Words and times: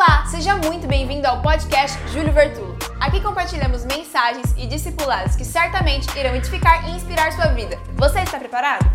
Olá, 0.00 0.24
seja 0.26 0.54
muito 0.54 0.86
bem-vindo 0.86 1.26
ao 1.26 1.42
podcast 1.42 1.98
Júlio 2.12 2.32
Vertulo. 2.32 2.78
Aqui 3.00 3.20
compartilhamos 3.20 3.84
mensagens 3.84 4.54
e 4.56 4.64
discipulados 4.64 5.34
que 5.34 5.44
certamente 5.44 6.06
irão 6.16 6.36
edificar 6.36 6.88
e 6.88 6.92
inspirar 6.92 7.32
sua 7.32 7.48
vida. 7.48 7.76
Você 7.96 8.20
está 8.20 8.38
preparado? 8.38 8.88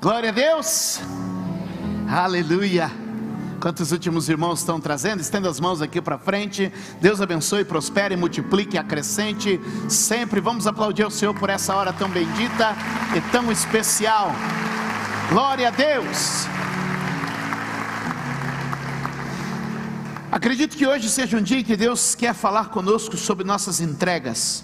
Glória 0.00 0.30
a 0.30 0.32
Deus! 0.32 1.00
Aleluia! 2.10 3.03
Quantos 3.64 3.92
últimos 3.92 4.28
irmãos 4.28 4.58
estão 4.58 4.78
trazendo? 4.78 5.22
Estenda 5.22 5.48
as 5.48 5.58
mãos 5.58 5.80
aqui 5.80 5.98
para 5.98 6.18
frente. 6.18 6.70
Deus 7.00 7.22
abençoe, 7.22 7.64
prospere, 7.64 8.14
multiplique, 8.14 8.76
acrescente 8.76 9.58
sempre. 9.88 10.38
Vamos 10.38 10.66
aplaudir 10.66 11.06
o 11.06 11.10
Senhor 11.10 11.32
por 11.32 11.48
essa 11.48 11.74
hora 11.74 11.90
tão 11.90 12.10
bendita 12.10 12.76
e 13.16 13.22
tão 13.32 13.50
especial. 13.50 14.32
Glória 15.30 15.68
a 15.68 15.70
Deus. 15.70 16.46
Acredito 20.30 20.76
que 20.76 20.86
hoje 20.86 21.08
seja 21.08 21.38
um 21.38 21.42
dia 21.42 21.64
que 21.64 21.74
Deus 21.74 22.14
quer 22.14 22.34
falar 22.34 22.68
conosco 22.68 23.16
sobre 23.16 23.46
nossas 23.46 23.80
entregas. 23.80 24.62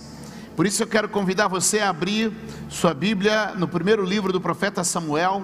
Por 0.54 0.66
isso 0.66 0.82
eu 0.82 0.86
quero 0.86 1.08
convidar 1.08 1.48
você 1.48 1.78
a 1.78 1.88
abrir 1.88 2.30
sua 2.68 2.92
Bíblia 2.92 3.54
no 3.56 3.66
primeiro 3.66 4.04
livro 4.04 4.30
do 4.30 4.42
profeta 4.42 4.84
Samuel, 4.84 5.42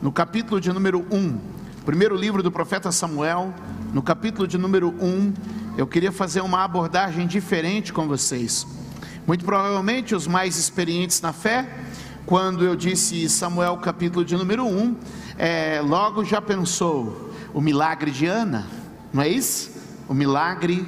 no 0.00 0.10
capítulo 0.10 0.58
de 0.58 0.72
número 0.72 1.06
1. 1.10 1.55
Primeiro 1.86 2.16
livro 2.16 2.42
do 2.42 2.50
profeta 2.50 2.90
Samuel, 2.90 3.54
no 3.94 4.02
capítulo 4.02 4.48
de 4.48 4.58
número 4.58 4.92
1, 5.00 5.32
eu 5.78 5.86
queria 5.86 6.10
fazer 6.10 6.40
uma 6.40 6.64
abordagem 6.64 7.28
diferente 7.28 7.92
com 7.92 8.08
vocês. 8.08 8.66
Muito 9.24 9.44
provavelmente 9.44 10.12
os 10.12 10.26
mais 10.26 10.58
experientes 10.58 11.20
na 11.20 11.32
fé, 11.32 11.64
quando 12.26 12.64
eu 12.64 12.74
disse 12.74 13.28
Samuel 13.28 13.76
capítulo 13.76 14.24
de 14.24 14.36
número 14.36 14.66
1, 14.66 14.96
é, 15.38 15.80
logo 15.80 16.24
já 16.24 16.42
pensou 16.42 17.32
o 17.54 17.60
milagre 17.60 18.10
de 18.10 18.26
Ana, 18.26 18.66
não 19.12 19.22
é 19.22 19.28
isso? 19.28 19.70
O 20.08 20.12
milagre 20.12 20.84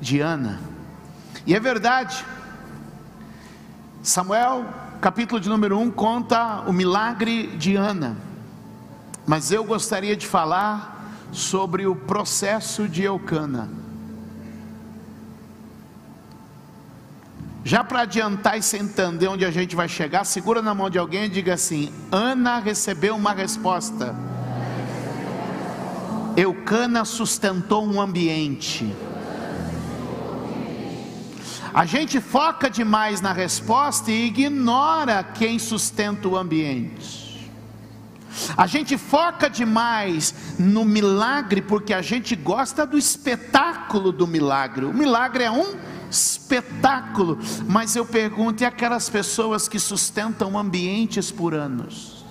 de 0.00 0.18
Ana. 0.18 0.60
E 1.46 1.54
é 1.54 1.60
verdade. 1.60 2.24
Samuel 4.02 4.66
capítulo 5.00 5.40
de 5.40 5.48
número 5.48 5.78
1 5.78 5.92
conta 5.92 6.64
o 6.66 6.72
milagre 6.72 7.46
de 7.56 7.76
Ana. 7.76 8.16
Mas 9.26 9.50
eu 9.50 9.64
gostaria 9.64 10.16
de 10.16 10.26
falar 10.26 11.12
sobre 11.32 11.86
o 11.86 11.96
processo 11.96 12.88
de 12.88 13.02
Eucana. 13.02 13.68
Já 17.64 17.82
para 17.82 18.02
adiantar 18.02 18.56
e 18.56 18.62
sem 18.62 18.82
entender 18.82 19.26
onde 19.26 19.44
a 19.44 19.50
gente 19.50 19.74
vai 19.74 19.88
chegar, 19.88 20.22
segura 20.22 20.62
na 20.62 20.72
mão 20.72 20.88
de 20.88 20.98
alguém 20.98 21.24
e 21.24 21.28
diga 21.28 21.54
assim: 21.54 21.92
Ana 22.12 22.60
recebeu 22.60 23.16
uma 23.16 23.32
resposta. 23.32 24.14
Eucana 26.36 27.04
sustentou 27.04 27.84
um 27.84 28.00
ambiente. 28.00 28.94
A 31.74 31.84
gente 31.84 32.20
foca 32.20 32.70
demais 32.70 33.20
na 33.20 33.32
resposta 33.32 34.12
e 34.12 34.26
ignora 34.26 35.24
quem 35.24 35.58
sustenta 35.58 36.28
o 36.28 36.36
ambiente. 36.36 37.25
A 38.56 38.66
gente 38.66 38.98
foca 38.98 39.48
demais 39.48 40.34
no 40.58 40.84
milagre 40.84 41.62
porque 41.62 41.92
a 41.92 42.02
gente 42.02 42.34
gosta 42.34 42.86
do 42.86 42.98
espetáculo 42.98 44.12
do 44.12 44.26
milagre. 44.26 44.84
O 44.84 44.94
milagre 44.94 45.44
é 45.44 45.50
um 45.50 45.76
espetáculo, 46.10 47.38
mas 47.68 47.96
eu 47.96 48.04
pergunto: 48.04 48.62
e 48.62 48.66
aquelas 48.66 49.08
pessoas 49.08 49.68
que 49.68 49.78
sustentam 49.78 50.58
ambientes 50.58 51.30
por 51.30 51.54
anos? 51.54 52.24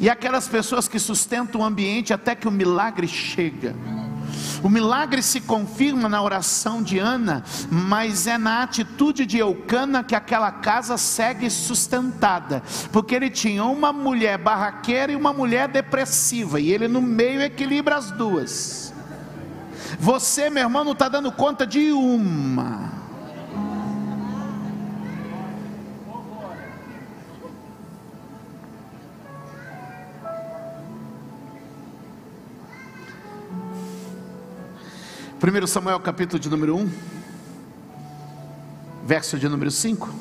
E 0.00 0.08
aquelas 0.10 0.48
pessoas 0.48 0.88
que 0.88 0.98
sustentam 0.98 1.60
o 1.60 1.64
ambiente 1.64 2.12
até 2.12 2.34
que 2.34 2.48
o 2.48 2.50
milagre 2.50 3.06
chega? 3.06 3.74
O 4.62 4.68
milagre 4.68 5.22
se 5.22 5.40
confirma 5.40 6.08
na 6.08 6.22
oração 6.22 6.82
de 6.82 6.98
Ana, 6.98 7.42
mas 7.70 8.26
é 8.26 8.36
na 8.36 8.62
atitude 8.62 9.24
de 9.24 9.38
Eucana 9.38 10.04
que 10.04 10.14
aquela 10.14 10.50
casa 10.50 10.98
segue 10.98 11.48
sustentada, 11.50 12.62
porque 12.92 13.14
ele 13.14 13.30
tinha 13.30 13.64
uma 13.64 13.92
mulher 13.92 14.38
barraqueira 14.38 15.12
e 15.12 15.16
uma 15.16 15.32
mulher 15.32 15.68
depressiva, 15.68 16.60
e 16.60 16.70
ele 16.70 16.88
no 16.88 17.00
meio 17.00 17.40
equilibra 17.40 17.96
as 17.96 18.10
duas. 18.10 18.92
Você, 19.98 20.50
meu 20.50 20.64
irmão, 20.64 20.84
não 20.84 20.92
está 20.92 21.08
dando 21.08 21.32
conta 21.32 21.66
de 21.66 21.92
uma. 21.92 22.99
1 35.42 35.66
Samuel 35.66 35.98
capítulo 36.00 36.38
de 36.38 36.50
número 36.50 36.76
1, 36.76 36.90
verso 39.06 39.38
de 39.38 39.48
número 39.48 39.70
5. 39.70 40.14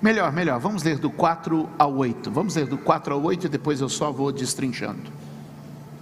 Melhor, 0.00 0.32
melhor, 0.32 0.60
vamos 0.60 0.84
ler 0.84 0.96
do 0.96 1.10
4 1.10 1.68
ao 1.76 1.96
8. 1.96 2.30
Vamos 2.30 2.54
ler 2.54 2.66
do 2.66 2.78
4 2.78 3.12
ao 3.12 3.20
8 3.20 3.46
e 3.46 3.48
depois 3.48 3.80
eu 3.80 3.88
só 3.88 4.12
vou 4.12 4.30
destrinchando. 4.30 5.10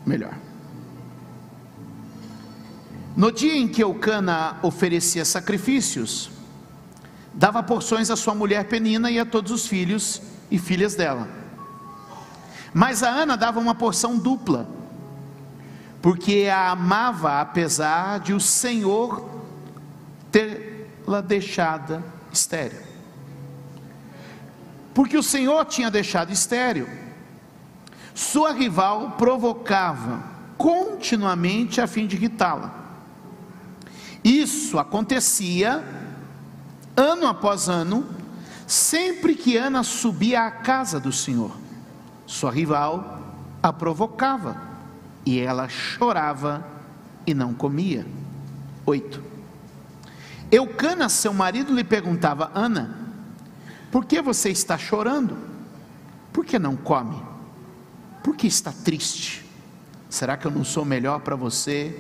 Melhor. 0.05 0.34
No 3.17 3.33
dia 3.33 3.56
em 3.56 3.67
que 3.67 3.83
Eucana 3.83 4.59
oferecia 4.62 5.25
sacrifícios, 5.25 6.31
dava 7.33 7.62
porções 7.62 8.11
à 8.11 8.17
sua 8.17 8.35
mulher 8.35 8.65
Penina 8.65 9.11
e 9.11 9.19
a 9.19 9.25
todos 9.25 9.50
os 9.50 9.67
filhos 9.67 10.21
e 10.50 10.59
filhas 10.59 10.95
dela. 10.95 11.38
Mas 12.73 13.03
a 13.03 13.09
Ana 13.09 13.37
dava 13.37 13.61
uma 13.61 13.75
porção 13.75 14.19
dupla, 14.19 14.69
porque 16.03 16.49
a 16.53 16.71
amava 16.71 17.41
apesar 17.41 18.21
de 18.21 18.33
o 18.33 18.41
Senhor 18.41 19.29
tê-la 20.31 21.21
deixada 21.21 22.05
estéril. 22.33 22.81
Porque 24.95 25.17
o 25.17 25.23
Senhor 25.23 25.65
tinha 25.65 25.91
deixado 25.91 26.33
estéril. 26.33 26.89
Sua 28.15 28.53
rival 28.53 29.12
provocava 29.12 30.23
continuamente 30.56 31.81
a 31.81 31.87
fim 31.87 32.06
de 32.06 32.17
irritá-la. 32.17 32.75
Isso 34.25 34.79
acontecia 34.79 35.85
ano 36.97 37.29
após 37.29 37.69
ano, 37.69 38.05
sempre 38.67 39.37
que 39.37 39.56
Ana 39.56 39.85
subia 39.85 40.43
à 40.43 40.50
casa 40.50 40.99
do 40.99 41.12
Senhor. 41.12 41.53
Sua 42.28 42.50
rival 42.50 43.22
a 43.62 43.72
provocava 43.72 44.61
e 45.25 45.41
ela 45.41 45.66
chorava 45.66 46.62
e 47.27 47.33
não 47.33 47.55
comia. 47.55 48.06
8. 48.84 49.22
Eucana, 50.53 51.09
seu 51.09 51.33
marido, 51.33 51.75
lhe 51.75 51.83
perguntava: 51.83 52.50
Ana, 52.55 52.99
por 53.91 54.05
que 54.05 54.21
você 54.21 54.50
está 54.50 54.77
chorando? 54.77 55.38
Por 56.31 56.44
que 56.44 56.59
não 56.59 56.77
come? 56.77 57.21
Por 58.22 58.37
que 58.37 58.47
está 58.47 58.72
triste? 58.72 59.43
Será 60.11 60.37
que 60.37 60.47
eu 60.47 60.50
não 60.50 60.65
sou 60.65 60.84
melhor 60.84 61.21
para 61.21 61.34
você 61.34 61.99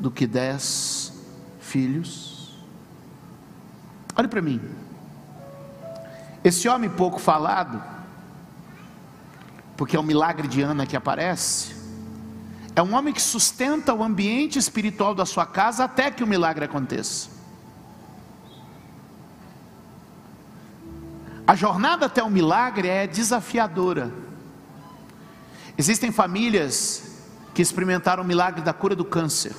do 0.00 0.10
que 0.10 0.26
dez 0.26 1.12
filhos? 1.60 2.56
Olhe 4.16 4.28
para 4.28 4.40
mim. 4.40 4.62
Esse 6.42 6.70
homem 6.70 6.88
pouco 6.88 7.18
falado, 7.18 7.97
porque 9.78 9.94
é 9.94 10.00
o 10.00 10.02
milagre 10.02 10.48
de 10.48 10.60
Ana 10.60 10.84
que 10.84 10.96
aparece. 10.96 11.72
É 12.74 12.82
um 12.82 12.96
homem 12.96 13.14
que 13.14 13.22
sustenta 13.22 13.94
o 13.94 14.02
ambiente 14.02 14.58
espiritual 14.58 15.14
da 15.14 15.24
sua 15.24 15.46
casa 15.46 15.84
até 15.84 16.10
que 16.10 16.24
o 16.24 16.26
milagre 16.26 16.64
aconteça. 16.64 17.30
A 21.46 21.54
jornada 21.54 22.06
até 22.06 22.20
o 22.20 22.28
milagre 22.28 22.88
é 22.88 23.06
desafiadora. 23.06 24.12
Existem 25.78 26.10
famílias 26.10 27.22
que 27.54 27.62
experimentaram 27.62 28.24
o 28.24 28.26
milagre 28.26 28.62
da 28.62 28.72
cura 28.72 28.96
do 28.96 29.04
câncer. 29.04 29.54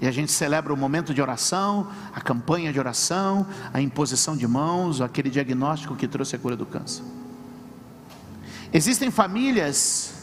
E 0.00 0.08
a 0.08 0.10
gente 0.10 0.32
celebra 0.32 0.74
o 0.74 0.76
momento 0.76 1.14
de 1.14 1.22
oração, 1.22 1.88
a 2.12 2.20
campanha 2.20 2.72
de 2.72 2.80
oração, 2.80 3.46
a 3.72 3.80
imposição 3.80 4.36
de 4.36 4.48
mãos, 4.48 5.00
aquele 5.00 5.30
diagnóstico 5.30 5.94
que 5.94 6.08
trouxe 6.08 6.34
a 6.34 6.38
cura 6.40 6.56
do 6.56 6.66
câncer. 6.66 7.21
Existem 8.72 9.10
famílias 9.10 10.14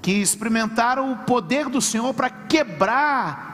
que 0.00 0.12
experimentaram 0.12 1.12
o 1.12 1.18
poder 1.18 1.68
do 1.68 1.80
Senhor 1.80 2.14
para 2.14 2.30
quebrar 2.30 3.46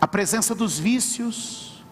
a 0.00 0.06
presença 0.06 0.54
dos 0.54 0.78
vícios, 0.78 1.84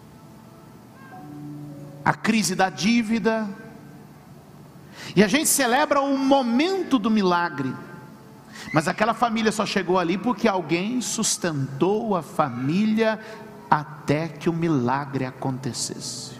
a 2.03 2.13
crise 2.13 2.55
da 2.55 2.69
dívida, 2.69 3.47
e 5.15 5.23
a 5.23 5.27
gente 5.27 5.47
celebra 5.47 6.01
o 6.01 6.17
momento 6.17 6.97
do 6.97 7.11
milagre, 7.11 7.73
mas 8.73 8.87
aquela 8.87 9.13
família 9.13 9.51
só 9.51 9.65
chegou 9.65 9.99
ali 9.99 10.17
porque 10.17 10.47
alguém 10.47 11.01
sustentou 11.01 12.15
a 12.15 12.21
família 12.21 13.19
até 13.69 14.27
que 14.27 14.49
o 14.49 14.53
milagre 14.53 15.25
acontecesse. 15.25 16.39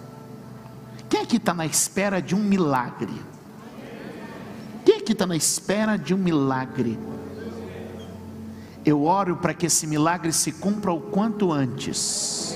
Quem 1.08 1.22
aqui 1.22 1.38
está 1.38 1.54
na 1.54 1.66
espera 1.66 2.22
de 2.22 2.34
um 2.34 2.40
milagre? 2.40 3.14
Aqui 5.10 5.14
está 5.14 5.26
na 5.26 5.36
espera 5.36 5.98
de 5.98 6.14
um 6.14 6.20
milagre? 6.20 7.00
Eu 8.86 9.06
oro 9.06 9.38
para 9.38 9.56
que 9.56 9.66
esse 9.66 9.88
milagre 9.88 10.32
se 10.32 10.52
cumpra 10.52 10.92
o 10.92 11.02
quanto 11.02 11.52
antes. 11.52 12.56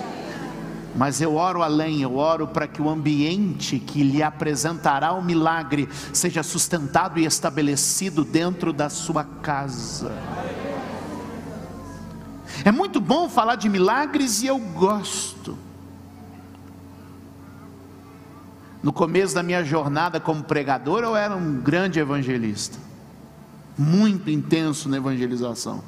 Mas 0.95 1.19
eu 1.19 1.33
oro 1.33 1.63
além, 1.63 2.03
eu 2.03 2.15
oro 2.15 2.47
para 2.47 2.67
que 2.67 2.79
o 2.79 2.88
ambiente 2.88 3.79
que 3.79 4.03
lhe 4.03 4.21
apresentará 4.21 5.13
o 5.13 5.23
milagre 5.23 5.89
seja 6.13 6.44
sustentado 6.44 7.19
e 7.19 7.25
estabelecido 7.25 8.23
dentro 8.23 8.71
da 8.71 8.88
sua 8.88 9.23
casa. 9.23 10.11
É 12.63 12.71
muito 12.71 13.01
bom 13.01 13.27
falar 13.27 13.56
de 13.56 13.67
milagres 13.67 14.44
e 14.44 14.45
eu 14.45 14.59
gosto. 14.59 15.57
No 18.83 18.91
começo 18.91 19.33
da 19.33 19.41
minha 19.41 19.63
jornada 19.63 20.19
como 20.19 20.44
pregador, 20.44 21.03
eu 21.03 21.15
era 21.15 21.33
um 21.33 21.62
grande 21.62 22.01
evangelista, 22.01 22.77
muito 23.77 24.30
intenso 24.30 24.89
na 24.89 24.97
evangelização. 24.97 25.81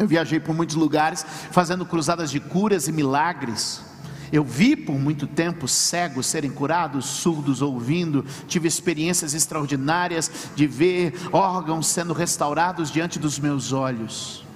Eu 0.00 0.08
viajei 0.08 0.40
por 0.40 0.52
muitos 0.52 0.74
lugares 0.74 1.24
fazendo 1.52 1.86
cruzadas 1.86 2.32
de 2.32 2.40
curas 2.40 2.88
e 2.88 2.92
milagres. 2.92 3.80
Eu 4.32 4.42
vi 4.42 4.74
por 4.74 4.98
muito 4.98 5.28
tempo 5.28 5.68
cegos 5.68 6.26
serem 6.26 6.50
curados, 6.50 7.06
surdos 7.06 7.62
ouvindo, 7.62 8.24
tive 8.48 8.66
experiências 8.66 9.32
extraordinárias 9.32 10.50
de 10.56 10.66
ver 10.66 11.14
órgãos 11.32 11.86
sendo 11.86 12.12
restaurados 12.12 12.90
diante 12.90 13.16
dos 13.16 13.38
meus 13.38 13.72
olhos. 13.72 14.47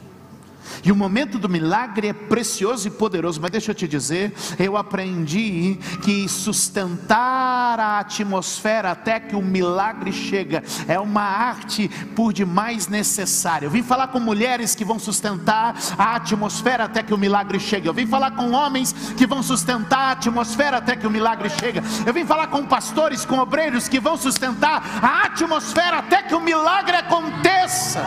E 0.85 0.91
o 0.91 0.97
momento 0.97 1.39
do 1.39 1.49
milagre 1.49 2.09
é 2.09 2.13
precioso 2.13 2.89
e 2.89 2.91
poderoso, 2.91 3.41
mas 3.41 3.51
deixa 3.51 3.71
eu 3.71 3.75
te 3.75 3.87
dizer, 3.87 4.33
eu 4.59 4.77
aprendi 4.77 5.79
que 6.03 6.29
sustentar 6.29 7.79
a 7.79 8.01
atmosfera 8.01 8.91
até 8.91 9.21
que 9.21 9.37
o 9.37 9.43
milagre 9.43 10.13
chega 10.13 10.63
é 10.89 10.99
uma 10.99 11.23
arte 11.23 11.89
por 12.17 12.33
demais 12.33 12.89
necessária. 12.89 13.67
Eu 13.67 13.71
vim 13.71 13.83
falar 13.83 14.09
com 14.09 14.19
mulheres 14.19 14.75
que 14.75 14.85
vão 14.85 14.99
sustentar 14.99 15.77
a 15.97 16.17
atmosfera 16.17 16.85
até 16.85 17.03
que 17.03 17.15
o 17.15 17.19
milagre 17.19 17.61
chega. 17.61 17.89
Eu 17.89 17.95
vim 17.95 18.07
falar 18.07 18.33
com 18.33 18.51
homens 18.53 18.93
que 19.17 19.27
vão 19.27 19.43
sustentar 19.43 19.99
a 19.99 20.11
atmosfera 20.13 20.79
até 20.79 20.97
que 20.97 21.07
o 21.07 21.11
milagre 21.11 21.49
chega. 21.51 21.83
Eu 22.05 22.13
vim 22.13 22.25
falar 22.25 22.49
com 22.49 22.65
pastores, 22.65 23.25
com 23.25 23.39
obreiros 23.39 23.89
que 23.89 24.01
vão 24.01 24.17
sustentar 24.17 24.83
a 25.03 25.27
atmosfera 25.27 25.99
até 25.99 26.23
que 26.23 26.35
o 26.35 26.41
milagre 26.41 26.97
aconteça. 26.97 28.01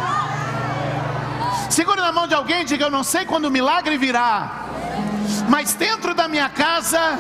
Segure 1.70 2.00
na 2.00 2.12
mão 2.12 2.28
de 2.28 2.34
alguém 2.34 2.62
e 2.62 2.66
diga: 2.66 2.86
Eu 2.86 2.92
não 2.92 3.04
sei 3.04 3.26
quando 3.26 3.46
o 3.46 3.52
milagre 3.52 3.98
virá, 3.98 4.66
mas 5.50 5.74
dentro 5.74 6.14
da 6.14 6.28
minha 6.28 6.50
casa 6.50 7.20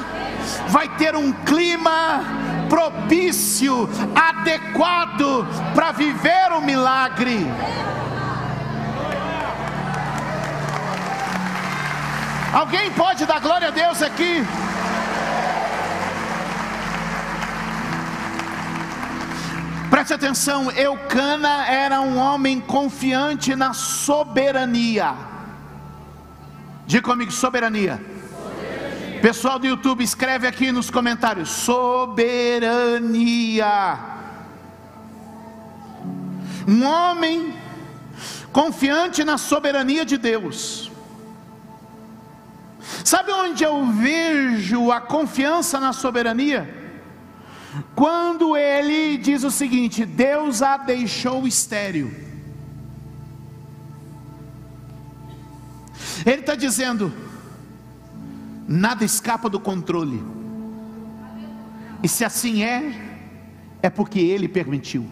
vai 0.69 0.87
ter 0.97 1.15
um 1.15 1.31
clima 1.31 2.23
propício, 2.69 3.89
adequado 4.15 5.47
para 5.73 5.91
viver 5.91 6.51
o 6.53 6.61
milagre. 6.61 7.45
Alguém 12.53 12.89
pode 12.91 13.25
dar 13.25 13.39
glória 13.41 13.67
a 13.67 13.71
Deus 13.71 14.01
aqui? 14.01 14.45
Preste 19.95 20.13
atenção, 20.13 20.69
Eucana 20.71 21.67
era 21.67 22.01
um 22.01 22.17
homem 22.17 22.59
confiante 22.59 23.55
na 23.55 23.73
soberania. 23.73 25.15
Diga 26.85 27.01
comigo, 27.01 27.31
soberania. 27.31 28.01
soberania. 28.37 29.21
Pessoal 29.21 29.57
do 29.57 29.65
YouTube, 29.65 30.03
escreve 30.03 30.47
aqui 30.47 30.69
nos 30.69 30.89
comentários: 30.89 31.47
soberania. 31.47 32.97
Um 36.67 36.83
homem 36.83 37.55
confiante 38.51 39.23
na 39.23 39.37
soberania 39.37 40.03
de 40.03 40.17
Deus. 40.17 40.91
Sabe 43.05 43.31
onde 43.31 43.63
eu 43.63 43.85
vejo 43.93 44.91
a 44.91 44.99
confiança 44.99 45.79
na 45.79 45.93
soberania? 45.93 46.84
Quando 47.95 48.57
ele 48.57 49.17
diz 49.17 49.43
o 49.43 49.51
seguinte: 49.51 50.05
Deus 50.05 50.61
a 50.61 50.77
deixou 50.77 51.47
estéril. 51.47 52.11
Ele 56.25 56.41
está 56.41 56.55
dizendo: 56.55 57.13
nada 58.67 59.05
escapa 59.05 59.49
do 59.49 59.59
controle. 59.59 60.21
E 62.03 62.07
se 62.07 62.25
assim 62.25 62.63
é, 62.63 62.93
é 63.81 63.89
porque 63.89 64.19
ele 64.19 64.47
permitiu. 64.47 65.07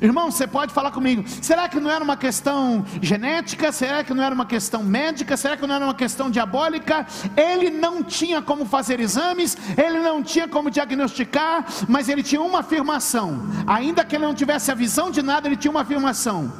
Irmão, 0.00 0.30
você 0.30 0.46
pode 0.46 0.72
falar 0.72 0.90
comigo: 0.90 1.24
será 1.40 1.68
que 1.68 1.80
não 1.80 1.90
era 1.90 2.02
uma 2.02 2.16
questão 2.16 2.84
genética? 3.00 3.72
Será 3.72 4.04
que 4.04 4.12
não 4.14 4.22
era 4.22 4.34
uma 4.34 4.46
questão 4.46 4.82
médica? 4.82 5.36
Será 5.36 5.56
que 5.56 5.66
não 5.66 5.74
era 5.74 5.84
uma 5.84 5.94
questão 5.94 6.30
diabólica? 6.30 7.06
Ele 7.36 7.70
não 7.70 8.02
tinha 8.02 8.42
como 8.42 8.64
fazer 8.64 9.00
exames, 9.00 9.56
ele 9.76 10.00
não 10.00 10.22
tinha 10.22 10.48
como 10.48 10.70
diagnosticar, 10.70 11.64
mas 11.88 12.08
ele 12.08 12.22
tinha 12.22 12.40
uma 12.40 12.60
afirmação: 12.60 13.42
ainda 13.66 14.04
que 14.04 14.16
ele 14.16 14.24
não 14.24 14.34
tivesse 14.34 14.70
a 14.70 14.74
visão 14.74 15.10
de 15.10 15.22
nada, 15.22 15.48
ele 15.48 15.56
tinha 15.56 15.70
uma 15.70 15.82
afirmação: 15.82 16.52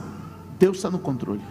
Deus 0.58 0.76
está 0.76 0.90
no 0.90 0.98
controle. 0.98 1.42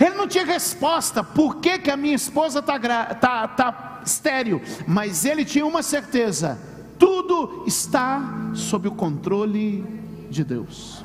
Ele 0.00 0.14
não 0.14 0.26
tinha 0.26 0.44
resposta, 0.44 1.22
por 1.22 1.56
que, 1.56 1.78
que 1.78 1.90
a 1.90 1.96
minha 1.96 2.14
esposa 2.14 2.58
está 2.58 2.78
tá, 3.14 3.48
tá 3.48 4.00
estéreo, 4.04 4.60
mas 4.86 5.24
ele 5.24 5.44
tinha 5.44 5.66
uma 5.66 5.82
certeza: 5.82 6.58
tudo 6.98 7.64
está 7.66 8.52
sob 8.54 8.88
o 8.88 8.92
controle 8.92 9.84
de 10.30 10.44
Deus. 10.44 11.04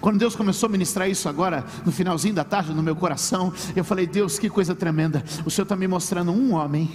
Quando 0.00 0.18
Deus 0.18 0.36
começou 0.36 0.68
a 0.68 0.70
ministrar 0.70 1.08
isso 1.08 1.28
agora, 1.28 1.64
no 1.84 1.90
finalzinho 1.90 2.34
da 2.34 2.44
tarde, 2.44 2.72
no 2.72 2.82
meu 2.82 2.94
coração, 2.94 3.52
eu 3.74 3.84
falei: 3.84 4.06
Deus, 4.06 4.38
que 4.38 4.48
coisa 4.48 4.74
tremenda. 4.74 5.24
O 5.44 5.50
Senhor 5.50 5.64
está 5.64 5.74
me 5.74 5.88
mostrando 5.88 6.30
um 6.32 6.54
homem 6.54 6.90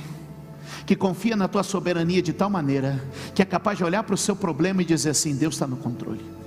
que 0.85 0.95
confia 0.95 1.35
na 1.35 1.47
tua 1.47 1.63
soberania 1.63 2.21
de 2.21 2.33
tal 2.33 2.49
maneira 2.49 3.03
que 3.35 3.41
é 3.41 3.45
capaz 3.45 3.77
de 3.77 3.83
olhar 3.83 4.03
para 4.03 4.15
o 4.15 4.17
seu 4.17 4.35
problema 4.35 4.81
e 4.81 4.85
dizer 4.85 5.09
assim: 5.09 5.35
Deus 5.35 5.55
está 5.55 5.67
no 5.67 5.77
controle. 5.77 6.40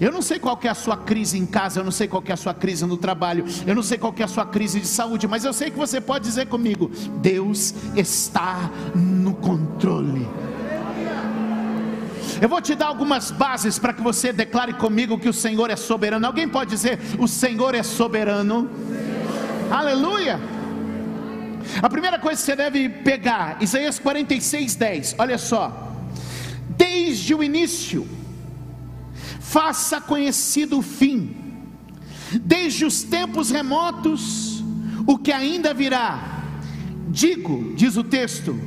Eu 0.00 0.12
não 0.12 0.22
sei 0.22 0.38
qual 0.38 0.58
é 0.62 0.68
a 0.68 0.74
sua 0.74 0.96
crise 0.96 1.38
em 1.38 1.46
casa, 1.46 1.80
eu 1.80 1.84
não 1.84 1.92
sei 1.92 2.08
qual 2.08 2.22
é 2.26 2.32
a 2.32 2.36
sua 2.36 2.54
crise 2.54 2.84
no 2.84 2.96
trabalho, 2.96 3.44
eu 3.66 3.74
não 3.74 3.82
sei 3.82 3.98
qual 3.98 4.14
é 4.18 4.22
a 4.22 4.28
sua 4.28 4.46
crise 4.46 4.80
de 4.80 4.86
saúde, 4.86 5.26
mas 5.26 5.44
eu 5.44 5.52
sei 5.52 5.70
que 5.70 5.78
você 5.78 6.00
pode 6.00 6.24
dizer 6.24 6.46
comigo: 6.46 6.90
Deus 7.20 7.74
está 7.96 8.70
no 8.94 9.34
controle. 9.34 10.26
Eu 12.40 12.48
vou 12.48 12.60
te 12.60 12.74
dar 12.74 12.86
algumas 12.86 13.30
bases 13.30 13.78
para 13.78 13.92
que 13.92 14.02
você 14.02 14.32
declare 14.32 14.74
comigo 14.74 15.18
que 15.18 15.28
o 15.28 15.32
Senhor 15.32 15.70
é 15.70 15.76
soberano. 15.76 16.26
Alguém 16.26 16.48
pode 16.48 16.70
dizer: 16.70 16.98
O 17.18 17.28
Senhor 17.28 17.74
é 17.74 17.82
soberano? 17.82 18.68
Aleluia! 19.70 20.38
A 21.82 21.88
primeira 21.88 22.18
coisa 22.18 22.40
que 22.40 22.46
você 22.46 22.56
deve 22.56 22.88
pegar, 22.88 23.56
Isaías 23.60 23.98
46, 23.98 24.74
10, 24.74 25.14
olha 25.18 25.38
só. 25.38 25.92
Desde 26.76 27.34
o 27.34 27.42
início, 27.42 28.06
faça 29.54 30.00
conhecido 30.00 30.78
o 30.78 30.82
fim, 30.82 31.36
desde 32.40 32.84
os 32.84 33.04
tempos 33.04 33.52
remotos, 33.52 34.64
o 35.06 35.16
que 35.16 35.30
ainda 35.30 35.72
virá. 35.72 36.42
Digo, 37.08 37.72
diz 37.76 37.96
o 37.96 38.02
texto, 38.02 38.58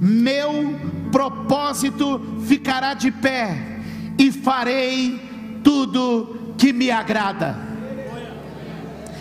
meu 0.00 0.76
propósito 1.12 2.20
ficará 2.48 2.94
de 2.94 3.12
pé, 3.12 3.80
e 4.18 4.32
farei 4.32 5.20
tudo 5.62 6.54
que 6.58 6.72
me 6.72 6.90
agrada. 6.90 7.56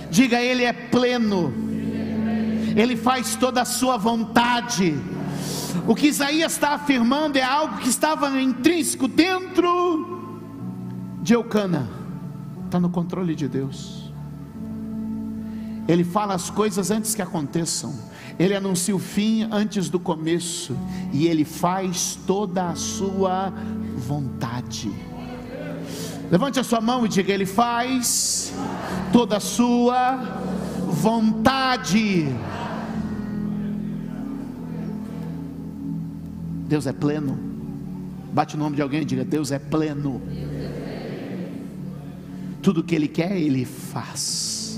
Diga, 0.09 0.41
Ele 0.41 0.63
é 0.63 0.73
pleno, 0.73 1.53
Ele 2.75 2.95
faz 2.95 3.35
toda 3.35 3.61
a 3.61 3.65
sua 3.65 3.97
vontade. 3.97 4.97
O 5.87 5.93
que 5.93 6.07
Isaías 6.07 6.53
está 6.53 6.69
afirmando 6.69 7.37
é 7.37 7.43
algo 7.43 7.77
que 7.77 7.87
estava 7.87 8.41
intrínseco 8.41 9.07
dentro 9.07 10.16
de 11.27 11.33
Eucana 11.33 11.85
está 12.63 12.79
no 12.79 12.89
controle 12.89 13.35
de 13.35 13.49
Deus. 13.49 14.13
Ele 15.85 16.05
fala 16.05 16.33
as 16.33 16.49
coisas 16.49 16.89
antes 16.89 17.13
que 17.13 17.21
aconteçam. 17.21 17.93
Ele 18.39 18.55
anuncia 18.55 18.95
o 18.95 18.99
fim 18.99 19.45
antes 19.51 19.89
do 19.89 19.99
começo. 19.99 20.73
E 21.11 21.27
ele 21.27 21.43
faz 21.43 22.17
toda 22.25 22.69
a 22.69 22.75
sua 22.75 23.51
vontade. 23.97 24.89
Levante 26.31 26.61
a 26.61 26.63
sua 26.63 26.79
mão 26.79 27.05
e 27.05 27.09
diga: 27.09 27.33
Ele 27.33 27.45
faz 27.45 28.53
toda 29.11 29.35
a 29.35 29.41
sua 29.41 30.15
vontade. 30.85 32.33
Deus 36.69 36.87
é 36.87 36.93
pleno. 36.93 37.37
Bate 38.31 38.55
o 38.55 38.57
nome 38.57 38.77
de 38.77 38.81
alguém 38.81 39.01
e 39.01 39.05
diga: 39.05 39.25
Deus 39.25 39.51
é 39.51 39.59
pleno. 39.59 40.21
Tudo 42.67 42.83
que 42.83 42.93
Ele 42.93 43.07
quer, 43.07 43.37
Ele 43.37 43.63
faz. 43.63 44.77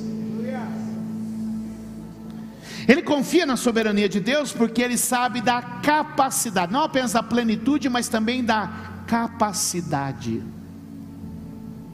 Ele 2.88 3.02
confia 3.02 3.48
na 3.48 3.58
soberania 3.58 4.08
de 4.08 4.20
Deus 4.20 4.52
porque 4.52 4.82
ele 4.82 4.98
sabe 4.98 5.42
da 5.42 5.62
capacidade, 5.62 6.72
não 6.72 6.82
apenas 6.82 7.14
da 7.14 7.22
plenitude, 7.22 7.88
mas 7.88 8.08
também 8.08 8.44
da 8.44 9.04
capacidade. 9.06 10.44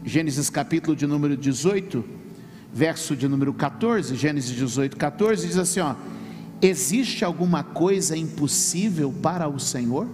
Gênesis 0.06 0.50
capítulo 0.50 0.96
de 0.96 1.06
número 1.06 1.36
18, 1.36 2.04
verso 2.74 3.16
de 3.16 3.28
número 3.28 3.54
14, 3.54 4.16
Gênesis 4.16 4.54
18, 4.54 4.96
14, 4.98 5.48
diz 5.48 5.58
assim: 5.58 5.80
ó, 5.80 5.96
existe 6.62 7.24
alguma 7.24 7.64
coisa 7.64 8.18
impossível 8.18 9.14
para 9.22 9.48
o 9.48 9.60
Senhor? 9.60 10.08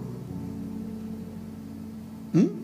Hum? 2.34 2.61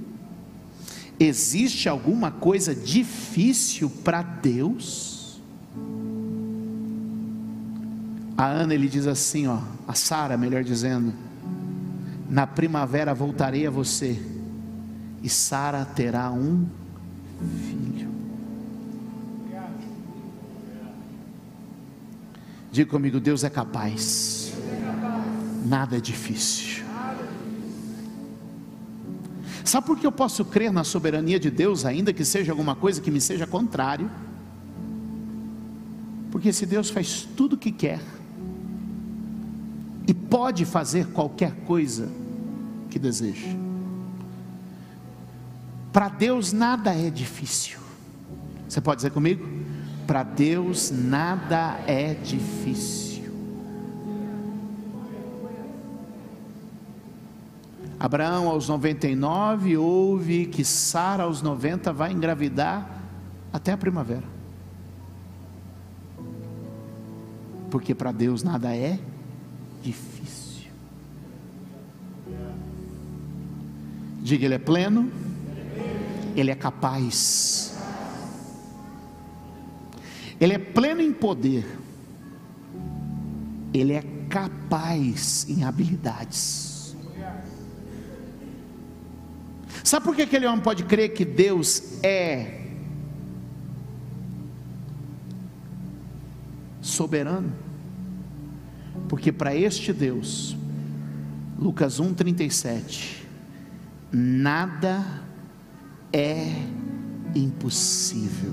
Existe 1.20 1.88
alguma 1.88 2.30
coisa 2.30 2.74
difícil 2.74 3.90
para 3.90 4.22
Deus? 4.22 5.40
A 8.36 8.46
Ana 8.46 8.72
ele 8.72 8.88
diz 8.88 9.06
assim, 9.06 9.48
ó, 9.48 9.58
a 9.86 9.94
Sara, 9.94 10.36
melhor 10.36 10.62
dizendo, 10.62 11.12
na 12.30 12.46
primavera 12.46 13.12
voltarei 13.12 13.66
a 13.66 13.70
você 13.70 14.22
e 15.22 15.28
Sara 15.28 15.84
terá 15.84 16.30
um 16.30 16.66
filho. 17.66 18.08
Diga 22.70 22.90
comigo, 22.90 23.18
Deus 23.18 23.42
é 23.42 23.50
capaz. 23.50 24.52
Nada 25.66 25.96
é 25.96 26.00
difícil. 26.00 26.84
Sabe 29.64 29.86
por 29.86 29.98
que 29.98 30.06
eu 30.06 30.12
posso 30.12 30.44
crer 30.44 30.72
na 30.72 30.84
soberania 30.84 31.38
de 31.38 31.50
Deus, 31.50 31.84
ainda 31.84 32.12
que 32.12 32.24
seja 32.24 32.52
alguma 32.52 32.74
coisa 32.74 33.00
que 33.00 33.10
me 33.10 33.20
seja 33.20 33.46
contrário? 33.46 34.10
Porque 36.30 36.52
se 36.52 36.66
Deus 36.66 36.90
faz 36.90 37.26
tudo 37.36 37.54
o 37.54 37.58
que 37.58 37.72
quer, 37.72 38.00
e 40.06 40.14
pode 40.14 40.64
fazer 40.64 41.06
qualquer 41.08 41.52
coisa 41.66 42.08
que 42.90 42.98
deseja, 42.98 43.48
para 45.92 46.08
Deus 46.08 46.52
nada 46.52 46.94
é 46.94 47.10
difícil. 47.10 47.78
Você 48.68 48.80
pode 48.80 48.98
dizer 48.98 49.10
comigo? 49.10 49.46
Para 50.06 50.22
Deus 50.22 50.90
nada 50.90 51.80
é 51.86 52.14
difícil. 52.14 53.07
Abraão 57.98 58.48
aos 58.48 58.68
99 58.68 59.76
ouve 59.76 60.46
que 60.46 60.64
Sara 60.64 61.24
aos 61.24 61.42
90 61.42 61.92
vai 61.92 62.12
engravidar 62.12 62.88
até 63.52 63.72
a 63.72 63.76
primavera. 63.76 64.22
Porque 67.70 67.94
para 67.94 68.12
Deus 68.12 68.42
nada 68.44 68.74
é 68.74 69.00
difícil. 69.82 70.70
Diga, 74.22 74.44
Ele 74.44 74.54
é 74.54 74.58
pleno, 74.58 75.10
Ele 76.36 76.50
é 76.52 76.54
capaz, 76.54 77.76
Ele 80.40 80.52
é 80.52 80.58
pleno 80.58 81.00
em 81.00 81.12
poder, 81.12 81.66
Ele 83.74 83.92
é 83.92 84.02
capaz 84.28 85.46
em 85.48 85.64
habilidades. 85.64 86.77
Sabe 89.88 90.04
por 90.04 90.14
que 90.14 90.20
aquele 90.20 90.46
homem 90.46 90.60
pode 90.60 90.84
crer 90.84 91.14
que 91.14 91.24
Deus 91.24 91.94
é 92.02 92.60
soberano? 96.82 97.54
Porque 99.08 99.32
para 99.32 99.56
este 99.56 99.90
Deus, 99.94 100.54
Lucas 101.58 101.98
1,37, 101.98 103.22
nada 104.12 105.22
é 106.12 106.52
impossível. 107.34 108.52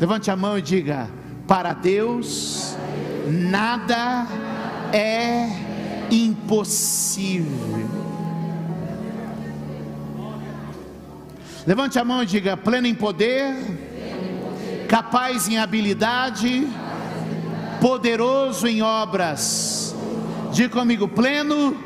Levante 0.00 0.30
a 0.30 0.36
mão 0.36 0.56
e 0.56 0.62
diga: 0.62 1.10
para 1.46 1.74
Deus, 1.74 2.74
nada 3.30 4.26
é 4.94 5.50
impossível. 6.10 7.85
Levante 11.66 11.98
a 11.98 12.04
mão 12.04 12.22
e 12.22 12.26
diga: 12.26 12.56
pleno 12.56 12.86
em 12.86 12.94
poder, 12.94 13.56
capaz 14.88 15.48
em 15.48 15.58
habilidade, 15.58 16.68
poderoso 17.80 18.68
em 18.68 18.82
obras. 18.82 19.92
Diga 20.52 20.68
comigo: 20.68 21.08
pleno, 21.08 21.76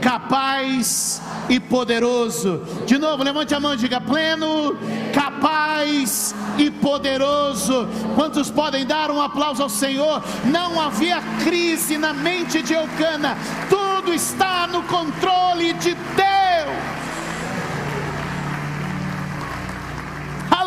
capaz 0.00 1.22
e 1.48 1.60
poderoso. 1.60 2.62
De 2.86 2.98
novo, 2.98 3.22
levante 3.22 3.54
a 3.54 3.60
mão 3.60 3.74
e 3.74 3.76
diga: 3.76 4.00
pleno, 4.00 4.76
capaz 5.12 6.34
e 6.58 6.68
poderoso. 6.68 7.86
Quantos 8.16 8.50
podem 8.50 8.84
dar 8.84 9.12
um 9.12 9.22
aplauso 9.22 9.62
ao 9.62 9.68
Senhor? 9.68 10.24
Não 10.44 10.80
havia 10.80 11.22
crise 11.44 11.96
na 11.96 12.12
mente 12.12 12.62
de 12.62 12.74
Eucana, 12.74 13.38
tudo 13.70 14.12
está 14.12 14.66
no 14.66 14.82
controle 14.82 15.72
de 15.74 15.94
Deus. 15.94 16.33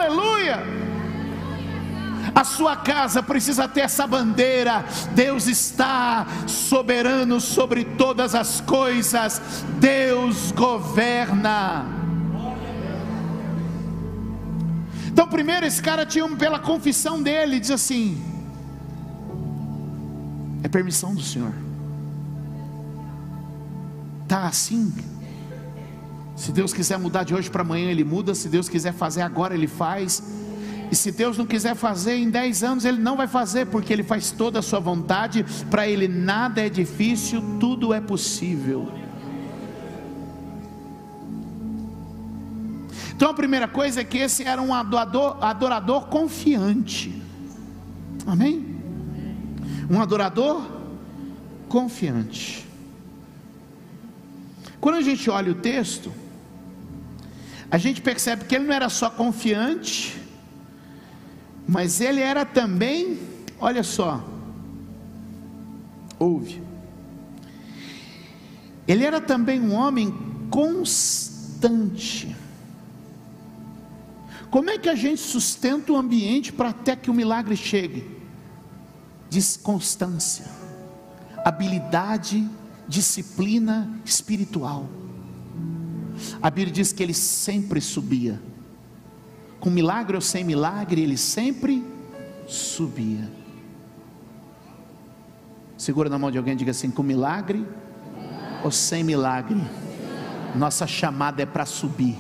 Aleluia. 0.08 0.64
A 2.34 2.44
sua 2.44 2.76
casa 2.76 3.22
precisa 3.24 3.68
ter 3.68 3.82
essa 3.82 4.06
bandeira: 4.08 4.86
Deus 5.14 5.48
está 5.48 6.26
soberano 6.48 7.40
sobre 7.40 7.84
todas 7.84 8.36
as 8.36 8.62
coisas, 8.62 9.42
Deus 9.80 10.52
governa. 10.52 11.86
Então, 15.08 15.28
primeiro, 15.28 15.66
esse 15.66 15.82
cara 15.82 16.06
tinha, 16.06 16.28
pela 16.36 16.60
confissão 16.60 17.22
dele, 17.22 17.60
diz 17.60 17.72
assim: 17.72 18.22
é 20.64 20.68
permissão 20.68 21.16
do 21.16 21.22
Senhor, 21.22 21.54
está 24.24 24.46
assim, 24.46 24.94
se 26.38 26.52
Deus 26.52 26.72
quiser 26.72 27.00
mudar 27.00 27.24
de 27.24 27.34
hoje 27.34 27.50
para 27.50 27.64
amanhã, 27.64 27.90
Ele 27.90 28.04
muda. 28.04 28.36
Se 28.36 28.48
Deus 28.48 28.70
quiser 28.70 28.94
fazer 28.94 29.22
agora, 29.22 29.56
Ele 29.56 29.68
faz. 29.68 30.22
E 30.92 30.96
se 30.96 31.12
Deus 31.12 31.36
não 31.36 31.48
quiser 31.48 31.76
fazer 31.76 32.16
em 32.16 32.30
10 32.30 32.64
anos, 32.64 32.86
Ele 32.86 33.00
não 33.00 33.18
vai 33.18 33.28
fazer, 33.28 33.66
porque 33.66 33.92
Ele 33.92 34.04
faz 34.04 34.30
toda 34.30 34.60
a 34.60 34.62
sua 34.62 34.80
vontade. 34.80 35.44
Para 35.72 35.88
Ele 35.88 36.08
nada 36.08 36.64
é 36.64 36.70
difícil, 36.70 37.42
tudo 37.60 37.92
é 37.92 38.00
possível. 38.00 38.88
Então 43.16 43.32
a 43.32 43.34
primeira 43.34 43.68
coisa 43.68 44.02
é 44.02 44.04
que 44.04 44.20
esse 44.20 44.44
era 44.44 44.62
um 44.62 44.72
adorador, 44.76 45.44
adorador 45.44 46.06
confiante. 46.06 47.20
Amém? 48.28 48.78
Um 49.90 50.00
adorador 50.00 50.62
confiante. 51.68 52.64
Quando 54.80 54.96
a 54.98 55.02
gente 55.02 55.28
olha 55.32 55.52
o 55.52 55.56
texto, 55.56 56.12
a 57.70 57.78
gente 57.78 58.02
percebe 58.02 58.46
que 58.46 58.56
ele 58.56 58.66
não 58.66 58.74
era 58.74 58.90
só 58.90 59.10
confiante, 59.10 60.18
mas 61.68 62.00
ele 62.00 62.22
era 62.22 62.46
também, 62.46 63.20
olha 63.60 63.84
só, 63.84 64.24
ouve, 66.18 66.62
ele 68.88 69.04
era 69.04 69.20
também 69.20 69.60
um 69.60 69.74
homem 69.74 70.16
constante. 70.50 72.34
Como 74.50 74.70
é 74.70 74.78
que 74.78 74.88
a 74.88 74.96
gente 74.96 75.20
sustenta 75.20 75.92
o 75.92 75.98
ambiente 75.98 76.54
para 76.54 76.70
até 76.70 76.96
que 76.96 77.12
o 77.12 77.14
milagre 77.14 77.58
chegue? 77.58 78.10
Diz 79.30 79.58
constância, 79.58 80.46
habilidade, 81.44 82.48
disciplina 82.88 84.00
espiritual. 84.06 84.88
A 86.42 86.50
Bíblia 86.50 86.74
diz 86.74 86.92
que 86.92 87.04
ele 87.04 87.14
sempre 87.14 87.82
subia. 87.82 88.42
Com 89.60 89.70
milagre 89.70 90.16
ou 90.16 90.22
sem 90.22 90.44
milagre, 90.44 91.02
ele 91.02 91.18
sempre 91.18 91.84
subia. 92.48 93.30
Segura 95.78 96.10
na 96.10 96.18
mão 96.18 96.32
de 96.32 96.38
alguém 96.38 96.54
e 96.54 96.58
diga 96.58 96.72
assim: 96.72 96.90
com 96.90 97.04
milagre 97.04 97.66
ou 98.64 98.72
sem 98.72 99.04
milagre, 99.04 99.62
nossa 100.56 100.88
chamada 100.88 101.42
é 101.42 101.46
para 101.46 101.66
subir. 101.66 102.18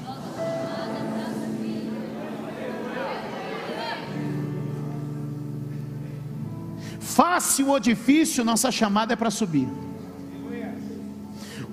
Fácil 6.99 7.69
ou 7.69 7.79
difícil, 7.79 8.45
nossa 8.45 8.71
chamada 8.71 9.13
é 9.13 9.15
para 9.15 9.31
subir. 9.31 9.67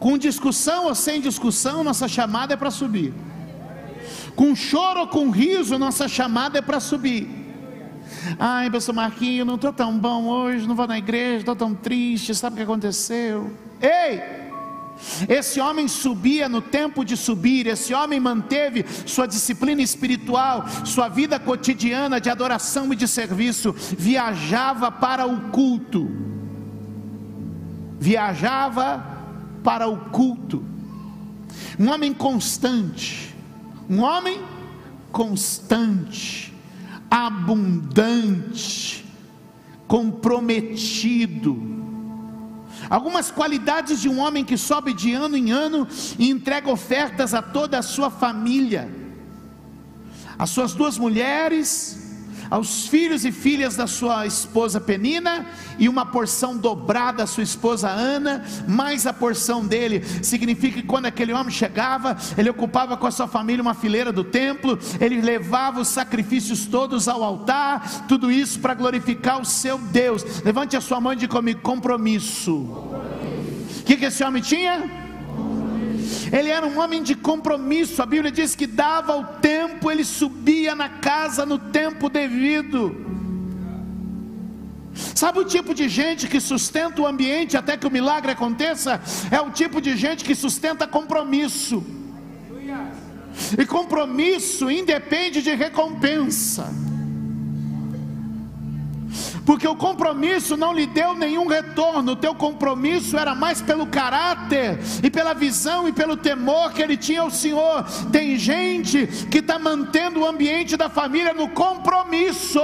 Com 0.04 0.18
discussão 0.18 0.84
ou 0.84 0.94
sem 0.94 1.18
discussão, 1.18 1.82
nossa 1.82 2.06
chamada 2.06 2.52
é 2.52 2.56
para 2.58 2.70
subir. 2.70 3.14
Com 4.36 4.54
choro 4.54 5.00
ou 5.00 5.08
com 5.08 5.30
riso, 5.30 5.78
nossa 5.78 6.06
chamada 6.06 6.58
é 6.58 6.60
para 6.60 6.78
subir. 6.78 7.26
Ai, 8.38 8.70
pastor 8.70 8.94
Marquinhos, 8.94 9.46
não 9.46 9.54
estou 9.54 9.72
tão 9.72 9.98
bom 9.98 10.26
hoje, 10.26 10.68
não 10.68 10.74
vou 10.74 10.86
na 10.86 10.98
igreja, 10.98 11.38
estou 11.38 11.56
tão 11.56 11.74
triste, 11.74 12.34
sabe 12.34 12.52
o 12.52 12.56
que 12.58 12.62
aconteceu? 12.64 13.50
Ei! 13.80 14.20
Esse 15.26 15.58
homem 15.58 15.88
subia 15.88 16.50
no 16.50 16.60
tempo 16.60 17.02
de 17.02 17.16
subir, 17.16 17.66
esse 17.66 17.94
homem 17.94 18.20
manteve 18.20 18.84
sua 19.06 19.26
disciplina 19.26 19.80
espiritual, 19.80 20.66
sua 20.84 21.08
vida 21.08 21.40
cotidiana 21.40 22.20
de 22.20 22.28
adoração 22.28 22.92
e 22.92 22.96
de 22.96 23.08
serviço, 23.08 23.74
viajava 23.96 24.92
para 24.92 25.26
o 25.26 25.48
culto, 25.48 26.06
viajava 27.98 29.13
para 29.64 29.88
o 29.88 29.96
culto, 30.10 30.62
um 31.78 31.90
homem 31.90 32.14
constante, 32.14 33.34
um 33.90 34.02
homem 34.02 34.40
constante, 35.10 36.54
abundante, 37.10 39.04
comprometido, 39.88 41.74
Algumas 42.90 43.30
qualidades 43.30 44.00
de 44.00 44.08
um 44.08 44.18
homem 44.18 44.44
que 44.44 44.56
sobe 44.56 44.92
de 44.92 45.12
ano 45.12 45.36
em 45.36 45.50
ano 45.50 45.88
e 46.18 46.28
entrega 46.28 46.70
ofertas 46.70 47.32
a 47.32 47.40
toda 47.40 47.78
a 47.78 47.82
sua 47.82 48.10
família, 48.10 48.90
as 50.38 50.50
suas 50.50 50.74
duas 50.74 50.98
mulheres, 50.98 52.03
aos 52.50 52.86
filhos 52.88 53.24
e 53.24 53.32
filhas 53.32 53.76
da 53.76 53.86
sua 53.86 54.26
esposa 54.26 54.80
Penina 54.80 55.46
e 55.78 55.88
uma 55.88 56.06
porção 56.06 56.56
dobrada 56.56 57.22
à 57.22 57.26
sua 57.26 57.42
esposa 57.42 57.88
Ana, 57.88 58.44
mais 58.66 59.06
a 59.06 59.12
porção 59.12 59.64
dele. 59.64 60.04
Significa 60.22 60.80
que 60.80 60.86
quando 60.86 61.06
aquele 61.06 61.32
homem 61.32 61.52
chegava, 61.52 62.16
ele 62.36 62.50
ocupava 62.50 62.96
com 62.96 63.06
a 63.06 63.10
sua 63.10 63.26
família 63.26 63.62
uma 63.62 63.74
fileira 63.74 64.12
do 64.12 64.24
templo, 64.24 64.78
ele 65.00 65.20
levava 65.20 65.80
os 65.80 65.88
sacrifícios 65.88 66.66
todos 66.66 67.08
ao 67.08 67.22
altar, 67.22 68.06
tudo 68.06 68.30
isso 68.30 68.60
para 68.60 68.74
glorificar 68.74 69.40
o 69.40 69.44
seu 69.44 69.78
Deus. 69.78 70.24
Levante 70.44 70.76
a 70.76 70.80
sua 70.80 71.00
mão 71.00 71.12
e 71.12 71.16
diga 71.16 71.32
comigo: 71.32 71.60
compromisso. 71.60 72.54
O 72.54 73.82
que, 73.84 73.96
que 73.96 74.06
esse 74.06 74.24
homem 74.24 74.42
tinha? 74.42 75.03
Ele 76.32 76.50
era 76.50 76.66
um 76.66 76.78
homem 76.78 77.02
de 77.02 77.14
compromisso. 77.14 78.02
A 78.02 78.06
Bíblia 78.06 78.30
diz 78.30 78.54
que 78.54 78.66
dava 78.66 79.16
o 79.16 79.24
tempo, 79.24 79.90
ele 79.90 80.04
subia 80.04 80.74
na 80.74 80.88
casa 80.88 81.44
no 81.44 81.58
tempo 81.58 82.08
devido. 82.08 83.04
Sabe 85.14 85.40
o 85.40 85.44
tipo 85.44 85.74
de 85.74 85.88
gente 85.88 86.28
que 86.28 86.40
sustenta 86.40 87.02
o 87.02 87.06
ambiente 87.06 87.56
até 87.56 87.76
que 87.76 87.86
o 87.86 87.90
milagre 87.90 88.30
aconteça? 88.32 89.00
É 89.30 89.40
o 89.40 89.50
tipo 89.50 89.80
de 89.80 89.96
gente 89.96 90.24
que 90.24 90.34
sustenta 90.34 90.86
compromisso. 90.86 91.84
E 93.58 93.66
compromisso 93.66 94.70
independe 94.70 95.42
de 95.42 95.54
recompensa 95.54 96.72
porque 99.44 99.66
o 99.68 99.76
compromisso 99.76 100.56
não 100.56 100.72
lhe 100.72 100.86
deu 100.86 101.14
nenhum 101.14 101.46
retorno, 101.46 102.12
o 102.12 102.16
teu 102.16 102.34
compromisso 102.34 103.18
era 103.18 103.34
mais 103.34 103.60
pelo 103.60 103.86
caráter 103.86 104.78
e 105.02 105.10
pela 105.10 105.34
visão 105.34 105.88
e 105.88 105.92
pelo 105.92 106.16
temor 106.16 106.72
que 106.72 106.82
ele 106.82 106.96
tinha 106.96 107.20
ao 107.20 107.30
Senhor. 107.30 107.84
Tem 108.10 108.36
gente 108.36 109.06
que 109.30 109.38
está 109.38 109.58
mantendo 109.58 110.20
o 110.20 110.26
ambiente 110.26 110.76
da 110.76 110.88
família 110.88 111.34
no 111.34 111.48
compromisso. 111.48 112.60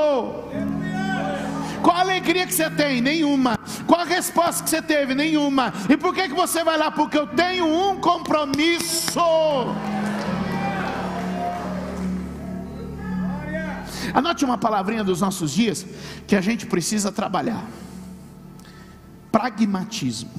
Qual 1.83 1.97
a 1.97 2.01
alegria 2.01 2.47
que 2.47 2.53
você 2.53 2.69
tem? 2.71 3.01
Nenhuma. 3.01 3.59
Qual 3.87 4.01
a 4.01 4.05
resposta 4.05 4.63
que 4.63 4.71
você 4.71 4.83
teve? 4.83 5.15
Nenhuma. 5.15 5.73
E 5.89 5.97
por 5.97 6.15
que, 6.15 6.29
que 6.29 6.35
você 6.35 6.63
vai 6.63 6.77
lá? 6.77 6.91
Porque 6.91 7.19
eu 7.19 7.27
tenho 7.27 7.67
um 7.67 7.97
compromisso. 7.97 9.21
Anote 14.13 14.45
uma 14.45 14.59
palavrinha 14.59 15.05
dos 15.05 15.21
nossos 15.21 15.53
dias 15.53 15.87
que 16.27 16.37
a 16.37 16.41
gente 16.41 16.67
precisa 16.67 17.13
trabalhar: 17.13 17.67
pragmatismo. 19.31 20.31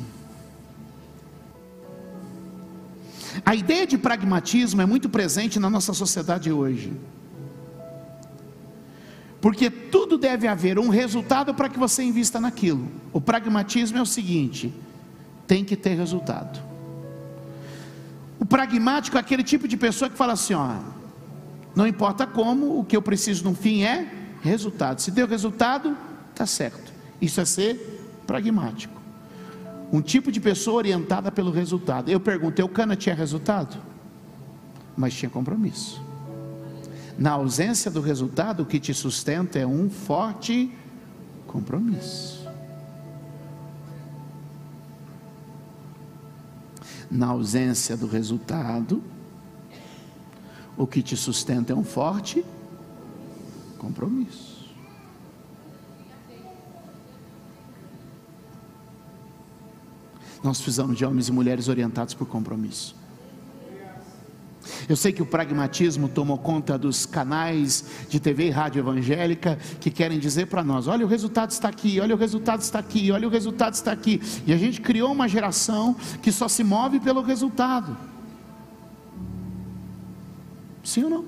A 3.45 3.55
ideia 3.55 3.87
de 3.87 3.97
pragmatismo 3.97 4.81
é 4.81 4.85
muito 4.85 5.09
presente 5.09 5.59
na 5.59 5.69
nossa 5.69 5.93
sociedade 5.93 6.51
hoje. 6.51 6.93
Porque 9.39 9.69
tudo 9.69 10.17
deve 10.17 10.47
haver 10.47 10.77
um 10.77 10.89
resultado 10.89 11.53
para 11.53 11.67
que 11.67 11.79
você 11.79 12.03
invista 12.03 12.39
naquilo. 12.39 12.87
O 13.11 13.19
pragmatismo 13.19 13.97
é 13.97 14.01
o 14.01 14.05
seguinte: 14.05 14.73
tem 15.47 15.65
que 15.65 15.75
ter 15.75 15.95
resultado. 15.95 16.61
O 18.39 18.45
pragmático 18.45 19.17
é 19.17 19.19
aquele 19.19 19.43
tipo 19.43 19.67
de 19.67 19.77
pessoa 19.77 20.09
que 20.09 20.17
fala 20.17 20.33
assim: 20.33 20.53
ó, 20.53 20.75
não 21.75 21.87
importa 21.87 22.27
como, 22.27 22.79
o 22.79 22.83
que 22.83 22.95
eu 22.95 23.01
preciso 23.01 23.43
no 23.43 23.55
fim 23.55 23.83
é 23.83 24.07
resultado. 24.41 24.99
Se 25.01 25.11
deu 25.11 25.27
resultado, 25.27 25.95
está 26.31 26.45
certo. 26.45 26.91
Isso 27.21 27.39
é 27.39 27.45
ser 27.45 28.23
pragmático. 28.27 28.99
Um 29.91 30.01
tipo 30.01 30.31
de 30.31 30.39
pessoa 30.39 30.77
orientada 30.77 31.31
pelo 31.31 31.51
resultado. 31.51 32.09
Eu 32.09 32.19
perguntei: 32.19 32.63
o 32.63 32.69
cana 32.69 32.95
tinha 32.95 33.15
resultado? 33.15 33.77
Mas 34.95 35.13
tinha 35.13 35.29
compromisso. 35.29 36.01
Na 37.17 37.31
ausência 37.31 37.91
do 37.91 38.01
resultado, 38.01 38.63
o 38.63 38.65
que 38.65 38.79
te 38.79 38.93
sustenta 38.93 39.59
é 39.59 39.65
um 39.65 39.89
forte 39.89 40.71
compromisso. 41.45 42.41
Na 47.09 47.27
ausência 47.27 47.97
do 47.97 48.07
resultado, 48.07 49.03
o 50.77 50.87
que 50.87 51.01
te 51.01 51.15
sustenta 51.15 51.73
é 51.73 51.75
um 51.75 51.83
forte 51.83 52.43
compromisso. 53.77 54.51
Nós 60.43 60.57
precisamos 60.57 60.97
de 60.97 61.05
homens 61.05 61.27
e 61.27 61.31
mulheres 61.31 61.67
orientados 61.67 62.13
por 62.13 62.27
compromisso. 62.27 62.95
Eu 64.87 64.95
sei 64.95 65.11
que 65.11 65.21
o 65.21 65.25
pragmatismo 65.25 66.09
tomou 66.09 66.37
conta 66.37 66.77
dos 66.77 67.05
canais 67.05 67.85
de 68.09 68.19
TV 68.19 68.47
e 68.47 68.49
rádio 68.49 68.79
evangélica 68.79 69.57
que 69.79 69.89
querem 69.89 70.19
dizer 70.19 70.47
para 70.47 70.63
nós: 70.63 70.87
olha, 70.87 71.05
o 71.05 71.09
resultado 71.09 71.51
está 71.51 71.69
aqui, 71.69 71.99
olha, 71.99 72.15
o 72.15 72.17
resultado 72.17 72.61
está 72.61 72.79
aqui, 72.79 73.11
olha, 73.11 73.27
o 73.27 73.31
resultado 73.31 73.73
está 73.73 73.91
aqui. 73.91 74.21
E 74.45 74.53
a 74.53 74.57
gente 74.57 74.81
criou 74.81 75.11
uma 75.11 75.27
geração 75.27 75.95
que 76.21 76.31
só 76.31 76.47
se 76.47 76.63
move 76.63 76.99
pelo 76.99 77.21
resultado. 77.21 78.10
Sim 80.91 81.05
ou 81.05 81.09
não? 81.09 81.25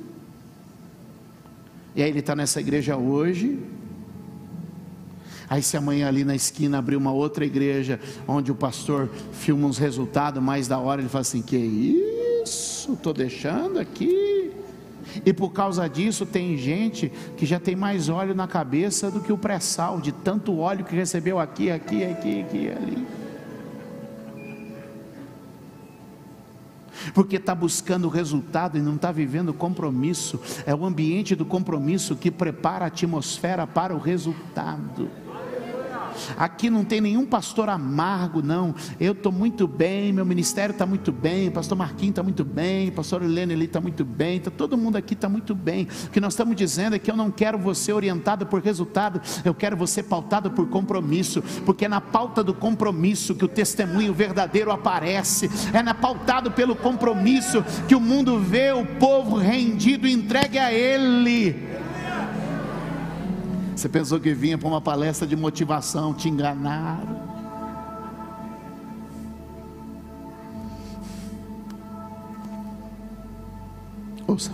E 1.95 2.04
aí 2.04 2.10
ele 2.10 2.19
está 2.19 2.36
nessa 2.36 2.60
igreja 2.60 2.97
hoje. 2.97 3.58
Aí 5.49 5.63
se 5.63 5.78
amanhã 5.78 6.10
ali 6.10 6.26
na 6.26 6.36
esquina 6.36 6.80
abrir 6.80 6.97
uma 6.97 7.13
outra 7.13 7.45
igreja, 7.45 7.97
onde 8.28 8.52
o 8.52 8.56
pastor 8.56 9.10
filma 9.32 9.65
uns 9.65 9.78
resultados 9.78 10.43
mais 10.43 10.67
da 10.67 10.78
hora, 10.80 10.99
ele 10.99 11.08
fala 11.08 11.21
assim: 11.21 11.41
que 11.41 11.56
isso, 11.56 12.91
estou 12.91 13.13
deixando 13.13 13.80
aqui. 13.80 14.52
E 15.26 15.32
por 15.32 15.52
causa 15.52 15.88
disso 15.88 16.26
tem 16.26 16.58
gente 16.58 17.10
que 17.38 17.45
já 17.45 17.58
tem 17.58 17.73
mais 17.73 18.10
óleo 18.10 18.36
na 18.36 18.47
cabeça 18.49 19.10
do 19.10 19.21
que 19.21 19.32
o 19.32 19.38
pré-sal, 19.38 20.02
de 20.02 20.12
tanto 20.12 20.58
óleo 20.58 20.84
que 20.84 20.93
recebeu 20.93 21.39
aqui, 21.39 21.71
aqui, 21.71 22.04
aqui, 22.04 22.41
aqui, 22.41 22.69
ali. 22.69 23.22
Porque 27.13 27.38
está 27.38 27.54
buscando 27.54 28.10
resultado 28.10 28.78
e 28.78 28.82
não 28.82 28.95
está 28.95 29.12
vivendo 29.12 29.54
compromisso. 29.54 30.39
É 30.65 30.73
o 30.73 30.86
ambiente 30.86 31.36
do 31.36 31.45
compromisso 31.45 32.15
que 32.15 32.32
prepara 32.32 32.86
a 32.86 32.88
atmosfera 32.88 33.67
para 33.67 33.95
o 33.95 33.99
resultado. 33.99 35.22
Aqui 36.38 36.69
não 36.69 36.84
tem 36.84 37.02
nenhum 37.02 37.26
pastor 37.26 37.69
amargo, 37.69 38.41
não. 38.41 38.73
Eu 38.99 39.13
estou 39.13 39.32
muito 39.32 39.67
bem, 39.67 40.12
meu 40.13 40.26
ministério 40.26 40.73
está 40.73 40.86
muito 40.86 41.12
bem, 41.12 41.49
pastor 41.52 41.78
Marquinhos 41.78 42.12
está 42.12 42.23
muito 42.23 42.43
bem, 42.43 42.91
pastor 42.91 43.23
Helene 43.23 43.54
ali 43.54 43.65
está 43.65 43.82
muito 43.82 44.06
bem, 44.06 44.39
tá, 44.39 44.52
todo 44.52 44.78
mundo 44.78 44.95
aqui 44.95 45.13
está 45.13 45.28
muito 45.28 45.56
bem. 45.56 45.88
O 46.06 46.10
que 46.10 46.19
nós 46.19 46.34
estamos 46.34 46.56
dizendo 46.56 46.95
é 46.95 46.99
que 46.99 47.10
eu 47.10 47.15
não 47.15 47.32
quero 47.32 47.58
você 47.58 47.91
orientado 47.93 48.45
por 48.45 48.62
resultado, 48.62 49.21
eu 49.43 49.54
quero 49.54 49.76
você 49.76 50.04
pautado 50.04 50.52
por 50.52 50.67
compromisso, 50.67 51.41
porque 51.65 51.86
é 51.86 51.88
na 51.88 52.02
pauta 52.02 52.43
do 52.43 52.54
compromisso 52.54 53.36
que 53.36 53.45
o 53.45 53.47
testemunho 53.47 54.13
verdadeiro 54.13 54.71
aparece, 54.71 55.49
é 55.73 55.82
na 55.82 55.93
pautado 55.93 56.52
pelo 56.52 56.76
compromisso 56.76 57.63
que 57.88 57.95
o 57.95 57.99
mundo 57.99 58.39
vê 58.39 58.71
o 58.71 58.86
povo 58.86 59.38
rendido 59.38 60.08
entregue 60.08 60.58
a 60.58 60.71
Ele. 60.71 61.72
Você 63.75 63.89
pensou 63.89 64.19
que 64.19 64.33
vinha 64.33 64.57
para 64.57 64.67
uma 64.67 64.81
palestra 64.81 65.27
de 65.27 65.36
motivação, 65.36 66.13
te 66.13 66.29
enganaram. 66.29 67.21
Ouça. 74.27 74.51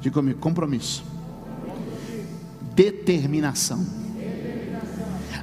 Diga 0.00 0.14
comigo, 0.14 0.38
compromisso. 0.38 1.04
Determinação. 2.74 3.84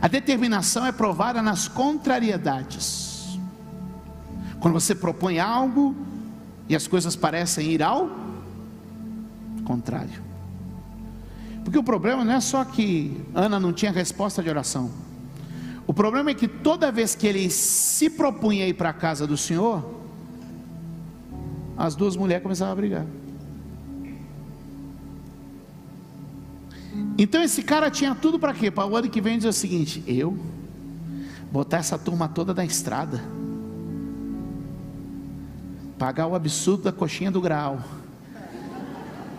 A 0.02 0.08
determinação 0.08 0.86
é 0.86 0.92
provada 0.92 1.42
nas 1.42 1.68
contrariedades. 1.68 3.38
Quando 4.60 4.74
você 4.74 4.96
propõe 4.96 5.40
algo 5.40 5.96
E 6.70 6.76
as 6.76 6.88
coisas 6.88 7.18
parecem 7.18 7.72
ir 7.72 7.84
ao 7.84 8.10
contrário. 9.66 10.31
Porque 11.64 11.78
o 11.78 11.84
problema 11.84 12.24
não 12.24 12.34
é 12.34 12.40
só 12.40 12.64
que 12.66 13.22
Ana 13.34 13.60
não 13.60 13.72
tinha 13.72 13.92
resposta 13.92 14.42
de 14.42 14.50
oração. 14.50 14.90
O 15.86 15.94
problema 15.94 16.32
é 16.32 16.34
que 16.34 16.48
toda 16.48 16.92
vez 16.92 17.16
que 17.16 17.28
ele 17.28 17.50
se 17.50 18.10
propunha 18.10 18.68
ir 18.68 18.74
para 18.74 18.90
a 18.90 18.94
casa 18.94 19.28
do 19.28 19.38
Senhor, 19.38 19.84
as 21.78 21.96
duas 21.96 22.16
mulheres 22.16 22.44
começavam 22.44 22.74
a 22.74 22.76
brigar. 22.76 23.06
Então 27.18 27.42
esse 27.44 27.64
cara 27.64 27.90
tinha 27.90 28.16
tudo 28.16 28.40
para 28.40 28.54
quê? 28.54 28.72
Para 28.72 28.88
o 28.88 28.96
ano 28.96 29.10
que 29.10 29.22
vem 29.22 29.38
dizer 29.38 29.50
o 29.50 29.54
seguinte: 29.54 30.04
eu 30.08 30.38
botar 31.52 31.78
essa 31.78 31.98
turma 31.98 32.28
toda 32.28 32.54
na 32.54 32.64
estrada, 32.64 33.22
pagar 35.98 36.28
o 36.28 36.36
absurdo 36.36 36.84
da 36.84 36.92
coxinha 36.92 37.30
do 37.30 37.42
grau 37.42 37.80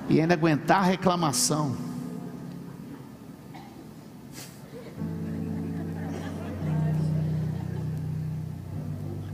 e 0.08 0.20
ainda 0.20 0.34
aguentar 0.34 0.82
a 0.82 0.86
reclamação. 0.86 1.91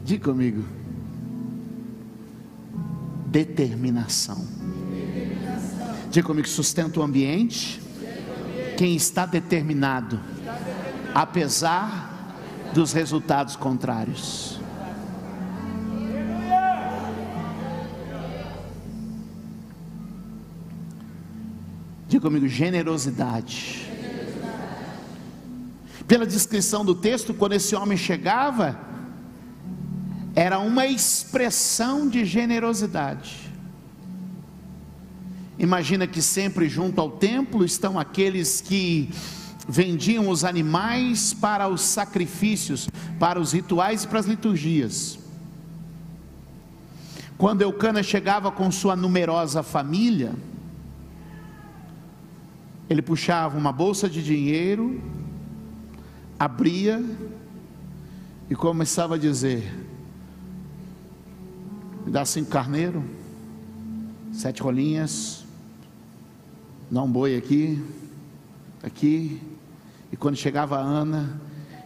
Diga 0.09 0.25
comigo. 0.25 0.65
Determinação. 3.27 4.43
Diga 6.11 6.27
comigo, 6.27 6.49
sustenta 6.49 6.99
o 6.99 7.03
ambiente. 7.03 7.79
Quem 8.79 8.97
está 8.97 9.27
determinado, 9.27 10.19
apesar 11.15 12.33
dos 12.73 12.95
resultados 12.95 13.55
contrários. 13.55 14.59
Diga 22.09 22.23
comigo, 22.23 22.49
generosidade. 22.49 23.87
Pela 26.07 26.27
descrição 26.27 26.83
do 26.83 26.95
texto, 26.95 27.35
quando 27.35 27.53
esse 27.53 27.77
homem 27.77 27.99
chegava, 27.99 28.88
era 30.39 30.61
uma 30.61 30.87
expressão 30.87 32.09
de 32.09 32.25
generosidade. 32.25 33.53
Imagina 35.59 36.07
que 36.07 36.23
sempre 36.23 36.69
junto 36.69 37.01
ao 37.01 37.11
templo 37.11 37.65
estão 37.65 37.99
aqueles 37.99 38.61
que 38.61 39.11
vendiam 39.69 40.29
os 40.29 40.45
animais 40.45 41.35
para 41.35 41.67
os 41.67 41.81
sacrifícios, 41.81 42.89
para 43.19 43.41
os 43.41 43.51
rituais 43.51 44.05
e 44.05 44.07
para 44.07 44.21
as 44.21 44.27
liturgias. 44.27 45.19
Quando 47.37 47.63
Eucana 47.63 48.01
chegava 48.01 48.53
com 48.53 48.71
sua 48.71 48.95
numerosa 48.95 49.65
família, 49.65 50.33
ele 52.89 53.03
puxava 53.03 53.59
uma 53.59 53.73
bolsa 53.73 54.09
de 54.09 54.23
dinheiro, 54.23 55.03
abria 56.39 57.05
e 58.49 58.55
começava 58.55 59.17
a 59.17 59.19
dizer: 59.19 59.88
me 62.09 62.13
dá 62.13 62.25
cinco 62.25 62.49
carneiros, 62.49 63.03
sete 64.33 64.63
rolinhas, 64.63 65.45
dá 66.91 67.03
um 67.03 67.13
boi 67.13 67.37
aqui, 67.37 67.85
aqui. 68.83 69.43
E 70.11 70.17
quando 70.17 70.35
chegava 70.35 70.79
a 70.79 70.81
Ana, 70.81 71.39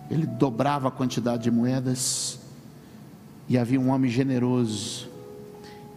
ele 0.09 0.25
dobrava 0.25 0.87
a 0.87 0.91
quantidade 0.93 1.43
de 1.43 1.51
moedas. 1.51 2.39
E 3.49 3.59
havia 3.59 3.81
um 3.81 3.91
homem 3.91 4.09
generoso. 4.09 5.11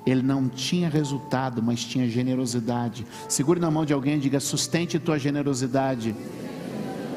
Ele 0.07 0.23
não 0.23 0.49
tinha 0.49 0.89
resultado, 0.89 1.61
mas 1.61 1.83
tinha 1.83 2.09
generosidade. 2.09 3.05
Segure 3.29 3.59
na 3.59 3.69
mão 3.69 3.85
de 3.85 3.93
alguém 3.93 4.15
e 4.15 4.21
diga: 4.21 4.39
sustente 4.39 4.97
tua 4.97 5.19
generosidade, 5.19 6.15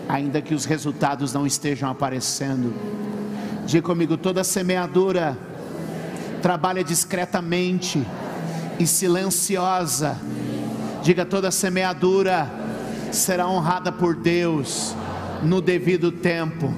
ainda 0.07 0.43
que 0.43 0.53
os 0.53 0.67
resultados 0.67 1.33
não 1.33 1.47
estejam 1.47 1.89
aparecendo. 1.89 2.75
Diga 3.65 3.87
comigo: 3.87 4.19
toda 4.19 4.45
semeadura 4.45 5.49
trabalha 6.43 6.83
discretamente 6.83 8.05
e 8.79 8.87
silenciosa. 8.87 10.17
Diga 11.03 11.25
toda 11.25 11.51
semeadura 11.51 12.51
será 13.13 13.49
honrada 13.49 13.91
por 13.91 14.15
Deus 14.15 14.95
no 15.43 15.61
devido 15.61 16.13
tempo. 16.13 16.75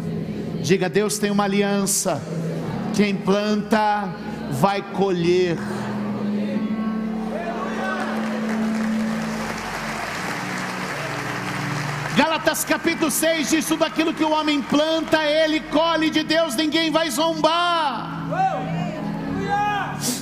Diga 0.63 0.89
Deus 0.89 1.19
tem 1.19 1.31
uma 1.31 1.45
aliança. 1.45 2.21
Quem 2.95 3.15
planta 3.15 4.09
vai 4.53 4.83
colher. 4.83 5.57
Gálatas 12.17 12.65
capítulo 12.65 13.11
6 13.11 13.51
diz: 13.51 13.67
tudo 13.67 13.85
aquilo 13.85 14.13
que 14.13 14.25
o 14.25 14.31
homem 14.31 14.61
planta, 14.61 15.25
ele 15.25 15.61
colhe 15.61 16.11
de 16.11 16.23
Deus, 16.23 16.55
ninguém 16.55 16.91
vai 16.91 17.11
zombar. 17.11 18.80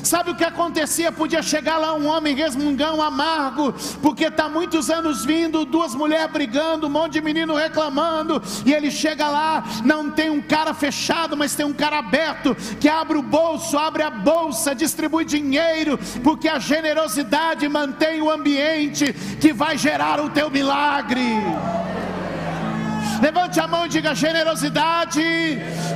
Sabe 0.09 0.31
o 0.31 0.35
que 0.35 0.43
acontecia? 0.43 1.13
Podia 1.13 1.43
chegar 1.43 1.77
lá 1.77 1.93
um 1.93 2.07
homem 2.07 2.35
resmungão, 2.35 3.03
amargo, 3.03 3.75
porque 4.01 4.25
está 4.25 4.49
muitos 4.49 4.89
anos 4.89 5.23
vindo, 5.23 5.67
duas 5.67 5.95
mulheres 5.95 6.33
brigando, 6.33 6.87
um 6.87 6.91
monte 6.91 7.13
de 7.13 7.21
menino 7.21 7.55
reclamando, 7.55 8.43
e 8.65 8.73
ele 8.73 8.91
chega 8.91 9.29
lá, 9.29 9.63
não 9.85 10.11
tem 10.11 10.31
um 10.31 10.41
cara 10.41 10.73
fechado, 10.73 11.37
mas 11.37 11.55
tem 11.55 11.67
um 11.67 11.75
cara 11.75 11.99
aberto, 11.99 12.57
que 12.81 12.89
abre 12.89 13.19
o 13.19 13.23
bolso, 13.23 13.77
abre 13.77 14.03
a 14.03 14.09
bolsa, 14.09 14.75
distribui 14.75 15.27
dinheiro, 15.27 15.99
porque 16.25 16.49
a 16.49 16.59
generosidade 16.59 17.69
mantém 17.69 18.23
o 18.23 18.31
ambiente 18.31 19.13
que 19.39 19.53
vai 19.53 19.77
gerar 19.77 20.21
o 20.21 20.31
teu 20.31 20.49
milagre. 20.49 21.37
Levante 23.21 23.61
a 23.61 23.67
mão 23.67 23.85
e 23.85 23.91
diga: 23.91 24.15
generosidade 24.15 25.23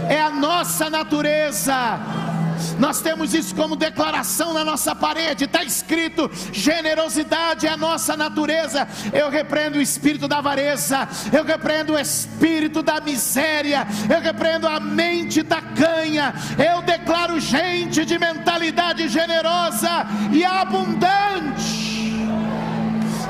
é 0.07 0.20
a 0.20 0.29
nossa 0.29 0.90
natureza 0.90 2.32
nós 2.79 3.01
temos 3.01 3.35
isso 3.35 3.55
como 3.55 3.77
declaração 3.77 4.53
na 4.53 4.64
nossa 4.64 4.94
parede, 4.94 5.44
está 5.44 5.62
escrito: 5.62 6.31
generosidade 6.53 7.66
é 7.66 7.70
a 7.70 7.77
nossa 7.77 8.16
natureza. 8.16 8.87
Eu 9.12 9.31
repreendo 9.31 9.79
o 9.79 9.83
espírito 9.83 10.29
da 10.29 10.38
avareza, 10.38 11.09
eu 11.33 11.44
repreendo 11.44 11.94
o 11.94 11.98
espírito 11.98 12.83
da 12.83 13.01
miséria, 13.01 13.87
eu 14.09 14.20
repreendo 14.20 14.66
a 14.66 14.81
mente 14.81 15.42
da 15.42 15.61
canha, 15.61 16.35
eu 16.59 16.83
declaro 16.83 17.38
gente 17.40 18.05
de 18.05 18.18
mentalidade 18.18 19.09
generosa 19.09 20.07
e 20.33 20.44
abundante. 20.44 21.92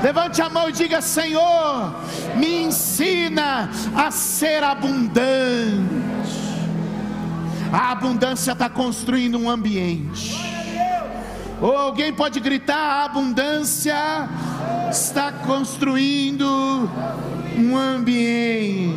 Levante 0.03 0.41
a 0.41 0.49
mão 0.49 0.67
e 0.67 0.73
diga: 0.73 1.01
Senhor, 1.01 1.95
me 2.35 2.63
ensina 2.63 3.69
a 3.95 4.11
ser 4.11 4.61
abundante. 4.61 6.12
A 7.73 7.91
abundância 7.91 8.51
está 8.51 8.69
construindo 8.69 9.35
um 9.35 9.49
ambiente. 9.49 10.37
Ou 11.59 11.75
alguém 11.75 12.13
pode 12.13 12.39
gritar: 12.39 12.77
a 12.77 13.05
abundância 13.05 13.95
está 14.91 15.31
construindo 15.31 16.87
um 17.57 17.75
ambiente. 17.75 18.93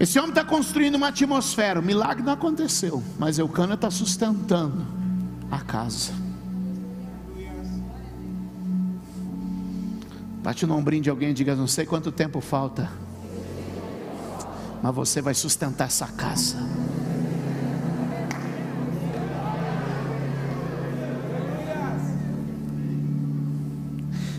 Esse 0.00 0.18
homem 0.18 0.30
está 0.30 0.42
construindo 0.42 0.94
uma 0.94 1.08
atmosfera. 1.08 1.80
O 1.80 1.82
milagre 1.82 2.22
não 2.22 2.32
aconteceu, 2.32 3.02
mas 3.18 3.38
Eucana 3.38 3.74
está 3.74 3.90
sustentando 3.90 4.86
a 5.50 5.60
casa. 5.60 6.23
Bate 10.44 10.66
no 10.66 10.76
ombrinho 10.76 11.02
de 11.02 11.08
alguém 11.08 11.30
e 11.30 11.32
diga: 11.32 11.56
Não 11.56 11.66
sei 11.66 11.86
quanto 11.86 12.12
tempo 12.12 12.38
falta, 12.38 12.92
mas 14.82 14.94
você 14.94 15.22
vai 15.22 15.32
sustentar 15.32 15.86
essa 15.86 16.06
casa. 16.06 16.58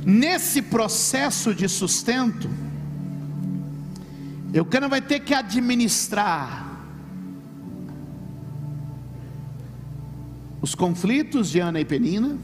Nesse 0.06 0.62
processo 0.62 1.56
de 1.56 1.68
sustento, 1.68 2.48
Eucana 4.54 4.88
vai 4.88 5.02
ter 5.02 5.22
que 5.22 5.34
administrar 5.34 6.64
os 10.62 10.76
conflitos 10.76 11.50
de 11.50 11.60
Ana 11.60 11.80
e 11.80 11.86
Penina 11.86 12.38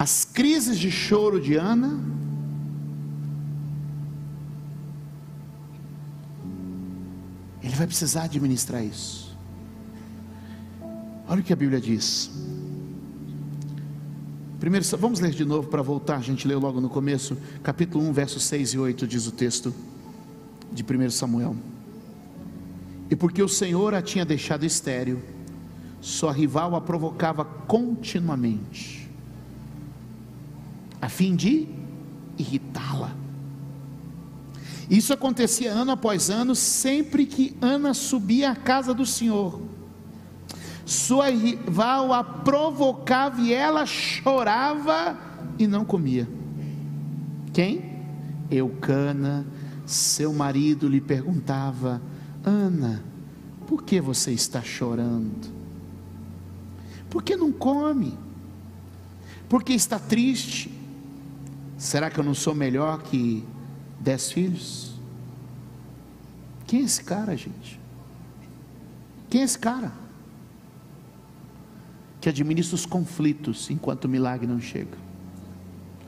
as 0.00 0.24
crises 0.24 0.78
de 0.78 0.90
choro 0.90 1.38
de 1.38 1.56
Ana, 1.56 2.00
ele 7.62 7.74
vai 7.74 7.86
precisar 7.86 8.22
administrar 8.22 8.82
isso. 8.82 9.36
Olha 11.28 11.42
o 11.42 11.44
que 11.44 11.52
a 11.52 11.56
Bíblia 11.56 11.78
diz. 11.78 12.30
Primeiro, 14.58 14.86
vamos 14.96 15.20
ler 15.20 15.32
de 15.32 15.44
novo 15.44 15.68
para 15.68 15.82
voltar, 15.82 16.16
a 16.16 16.22
gente 16.22 16.48
leu 16.48 16.58
logo 16.58 16.80
no 16.80 16.88
começo, 16.88 17.36
capítulo 17.62 18.02
1, 18.08 18.12
versos 18.14 18.42
6 18.44 18.72
e 18.72 18.78
8, 18.78 19.06
diz 19.06 19.26
o 19.26 19.32
texto 19.32 19.74
de 20.72 20.82
1 20.82 21.10
Samuel. 21.10 21.54
E 23.10 23.14
porque 23.14 23.42
o 23.42 23.48
Senhor 23.48 23.92
a 23.92 24.00
tinha 24.00 24.24
deixado 24.24 24.64
estéril, 24.64 25.20
sua 26.00 26.32
rival 26.32 26.74
a 26.74 26.80
provocava 26.80 27.44
continuamente, 27.44 28.99
a 31.00 31.08
fim 31.08 31.34
de 31.34 31.68
irritá-la. 32.38 33.16
Isso 34.88 35.12
acontecia 35.12 35.72
ano 35.72 35.92
após 35.92 36.30
ano, 36.30 36.54
sempre 36.54 37.24
que 37.26 37.56
Ana 37.60 37.94
subia 37.94 38.50
à 38.50 38.56
casa 38.56 38.92
do 38.92 39.06
Senhor 39.06 39.70
sua 40.90 41.30
rival 41.30 42.12
a 42.12 42.24
provocava 42.24 43.40
e 43.40 43.52
ela 43.52 43.86
chorava 43.86 45.16
e 45.56 45.64
não 45.64 45.84
comia. 45.84 46.28
Quem? 47.52 48.00
Eucana, 48.50 49.46
seu 49.86 50.32
marido 50.32 50.88
lhe 50.88 51.00
perguntava: 51.00 52.02
Ana, 52.42 53.04
por 53.68 53.84
que 53.84 54.00
você 54.00 54.32
está 54.32 54.62
chorando? 54.62 55.48
Por 57.08 57.22
que 57.22 57.36
não 57.36 57.52
come? 57.52 58.18
Por 59.48 59.62
que 59.62 59.72
está 59.72 59.96
triste? 59.96 60.79
Será 61.80 62.10
que 62.10 62.20
eu 62.20 62.24
não 62.24 62.34
sou 62.34 62.54
melhor 62.54 63.02
que 63.02 63.42
dez 63.98 64.30
filhos? 64.30 64.92
Quem 66.66 66.82
é 66.82 66.84
esse 66.84 67.02
cara, 67.02 67.36
gente? 67.36 67.80
Quem 69.28 69.40
é 69.40 69.44
esse 69.44 69.58
cara? 69.58 69.90
que 72.20 72.28
administra 72.28 72.74
os 72.74 72.84
conflitos 72.84 73.70
enquanto 73.70 74.04
o 74.04 74.08
milagre 74.08 74.46
não 74.46 74.60
chega. 74.60 74.96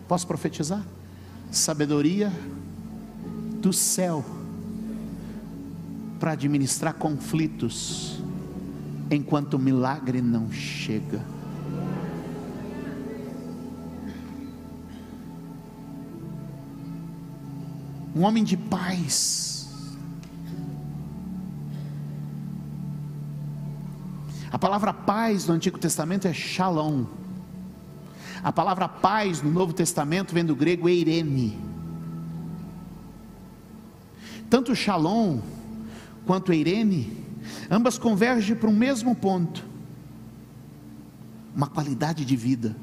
Posso 0.06 0.26
profetizar? 0.26 0.84
Sabedoria 1.50 2.30
do 3.60 3.72
céu 3.72 4.24
para 6.20 6.32
administrar 6.32 6.94
conflitos 6.94 8.20
enquanto 9.10 9.54
o 9.54 9.58
milagre 9.58 10.20
não 10.20 10.52
chega. 10.52 11.22
Um 18.14 18.22
homem 18.22 18.44
de 18.44 18.56
paz 18.56 19.52
A 24.52 24.58
palavra 24.58 24.92
paz 24.92 25.46
no 25.46 25.54
Antigo 25.54 25.78
Testamento 25.78 26.28
é 26.28 26.32
shalom. 26.34 27.06
A 28.44 28.52
palavra 28.52 28.86
paz 28.86 29.40
no 29.40 29.50
Novo 29.50 29.72
Testamento 29.72 30.34
vem 30.34 30.44
do 30.44 30.54
grego 30.54 30.90
eirene. 30.90 31.58
Tanto 34.50 34.76
shalom 34.76 35.40
quanto 36.26 36.52
eirene, 36.52 37.16
ambas 37.70 37.96
convergem 37.96 38.54
para 38.54 38.68
um 38.68 38.76
mesmo 38.76 39.16
ponto: 39.16 39.64
uma 41.56 41.66
qualidade 41.66 42.22
de 42.22 42.36
vida. 42.36 42.76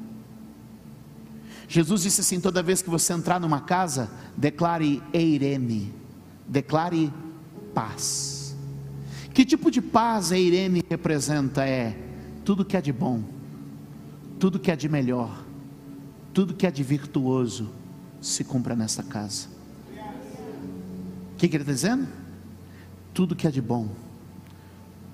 Jesus 1.70 2.02
disse 2.02 2.20
assim: 2.20 2.40
toda 2.40 2.64
vez 2.64 2.82
que 2.82 2.90
você 2.90 3.12
entrar 3.12 3.38
numa 3.38 3.60
casa, 3.60 4.10
declare 4.36 5.00
eirene, 5.14 5.94
declare 6.44 7.12
paz. 7.72 8.56
Que 9.32 9.44
tipo 9.44 9.70
de 9.70 9.80
paz 9.80 10.32
a 10.32 10.36
Irene 10.36 10.82
representa? 10.90 11.64
É 11.64 11.96
tudo 12.44 12.64
que 12.64 12.76
é 12.76 12.80
de 12.80 12.92
bom, 12.92 13.22
tudo 14.40 14.58
que 14.58 14.72
é 14.72 14.74
de 14.74 14.88
melhor, 14.88 15.44
tudo 16.34 16.54
que 16.54 16.66
é 16.66 16.72
de 16.72 16.82
virtuoso 16.82 17.70
se 18.20 18.42
cumpra 18.42 18.74
nessa 18.74 19.04
casa. 19.04 19.46
O 21.32 21.36
que, 21.36 21.48
que 21.48 21.54
ele 21.54 21.62
está 21.62 21.72
dizendo? 21.72 22.08
Tudo 23.14 23.36
que 23.36 23.46
é 23.46 23.50
de 23.50 23.62
bom, 23.62 23.90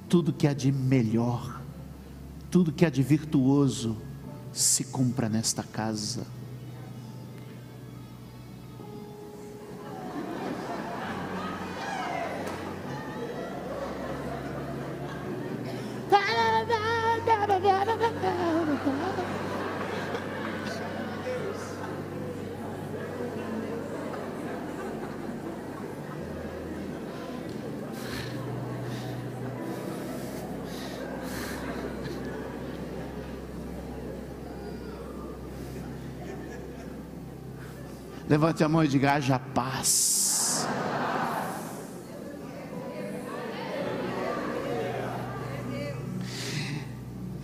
tudo 0.09 0.33
que 0.33 0.47
é 0.47 0.55
de 0.55 0.73
melhor, 0.73 1.61
tudo 2.51 2.73
que 2.73 2.87
é 2.87 2.91
de 2.91 3.03
virtuoso 3.03 3.99
se 4.55 4.85
cumpra 4.85 5.29
nesta 5.29 5.63
casa. 5.63 6.36
Levante 38.29 38.65
a 38.65 38.69
mão 38.69 38.85
e 38.85 38.89
diga: 38.89 39.13
haja 39.13 39.39
paz. 39.39 40.67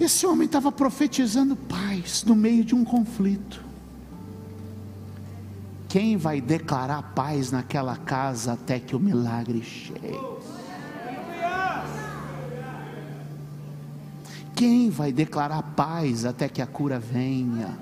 Esse 0.01 0.27
homem 0.27 0.47
estava 0.47 0.73
profetizando 0.73 1.55
paz 1.55 2.25
no 2.25 2.35
meio 2.35 2.65
de 2.65 2.75
um 2.75 2.85
conflito. 2.85 3.63
Quem 5.89 6.17
vai 6.17 6.41
declarar 6.41 7.13
paz 7.15 7.53
naquela 7.53 7.97
casa 7.97 8.55
até 8.55 8.81
que 8.81 8.97
o 8.97 8.99
milagre 8.99 9.63
chegue? 9.63 10.19
Quem 14.57 14.91
vai 14.91 15.13
declarar 15.13 15.63
paz 15.77 16.25
até 16.25 16.49
que 16.49 16.61
a 16.61 16.67
cura 16.67 16.99
venha? 16.99 17.79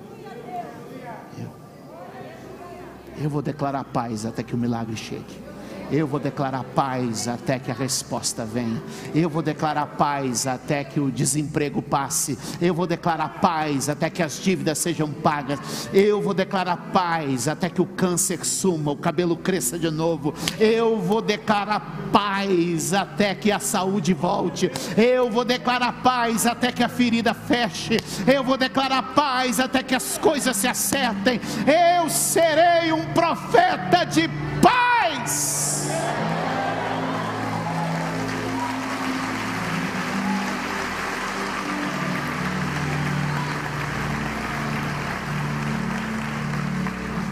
Eu 3.21 3.29
vou 3.29 3.43
declarar 3.43 3.85
paz 3.85 4.25
até 4.25 4.43
que 4.43 4.55
o 4.55 4.59
milagre 4.59 4.97
chegue. 4.97 5.50
Eu 5.92 6.07
vou 6.07 6.20
declarar 6.20 6.62
paz 6.62 7.26
até 7.26 7.59
que 7.59 7.70
a 7.70 7.74
resposta 7.74 8.44
venha. 8.44 8.81
Eu 9.14 9.29
vou 9.29 9.42
declarar 9.42 9.87
paz 9.87 10.46
até 10.46 10.85
que 10.85 11.00
o 11.00 11.11
desemprego 11.11 11.83
passe. 11.83 12.38
Eu 12.61 12.74
vou 12.74 12.87
declarar 12.87 13.40
paz 13.40 13.88
até 13.88 14.09
que 14.09 14.22
as 14.22 14.40
dívidas 14.40 14.79
sejam 14.79 15.11
pagas. 15.11 15.88
Eu 15.92 16.22
vou 16.22 16.33
declarar 16.33 16.76
paz 16.92 17.48
até 17.48 17.68
que 17.68 17.83
o 17.83 17.87
câncer 17.87 18.44
suma, 18.44 18.92
o 18.92 18.96
cabelo 18.96 19.37
cresça 19.37 19.79
de 19.79 19.90
novo. 19.90 20.33
Eu 20.59 21.00
vou 21.00 21.20
declarar 21.20 22.09
paz 22.12 22.94
até 22.94 23.35
que 23.35 23.50
a 23.50 23.59
saúde 23.59 24.14
volte. 24.14 24.70
Eu 24.96 25.31
vou 25.31 25.44
declarar 25.44 26.03
paz 26.03 26.46
até 26.46 26.70
que 26.70 26.85
a 26.85 26.88
ferida 26.88 27.35
feche. 27.35 27.98
Eu 28.26 28.44
vou 28.44 28.57
declarar 28.57 29.14
paz 29.14 29.59
até 29.59 29.83
que 29.83 29.94
as 29.94 30.18
coisas 30.18 30.57
se 30.57 30.68
acertem. 30.68 31.40
Eu 31.66 32.09
serei 32.09 32.92
um 32.92 33.05
profeta 33.12 34.05
de 34.05 34.29
paz. 34.62 35.60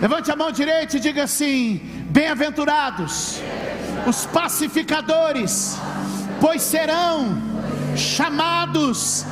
Levante 0.00 0.30
a 0.30 0.36
mão 0.36 0.52
direita 0.52 0.96
e 0.96 1.00
diga 1.00 1.24
assim: 1.24 1.80
Bem-aventurados 2.10 3.40
os 4.06 4.24
pacificadores, 4.26 5.76
pois 6.40 6.62
serão 6.62 7.36
chamados 7.96 9.26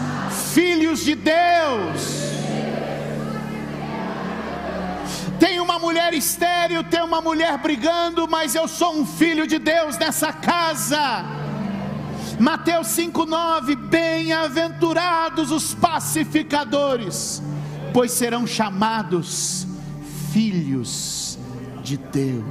filhos 0.52 1.05
de 1.05 1.14
Deus. 1.14 2.26
Tem 5.38 5.61
uma 5.61 5.79
mulher 5.79 6.12
estéril, 6.14 6.83
tem 6.83 7.02
uma 7.02 7.20
mulher 7.20 7.57
brigando, 7.59 8.26
mas 8.29 8.57
eu 8.57 8.66
sou 8.66 8.98
um 8.98 9.07
filho 9.07 9.46
de 9.46 9.61
Deus 9.61 9.96
nessa 9.96 10.33
casa. 10.33 11.24
Mateus 12.40 12.88
5,9: 12.88 13.76
Bem-aventurados 13.76 15.52
os 15.52 15.74
pacificadores, 15.74 17.40
pois 17.92 18.11
serão 18.11 18.44
chamados 18.44 19.75
filhos 20.37 21.38
de 21.83 21.96
Deus. 21.96 22.44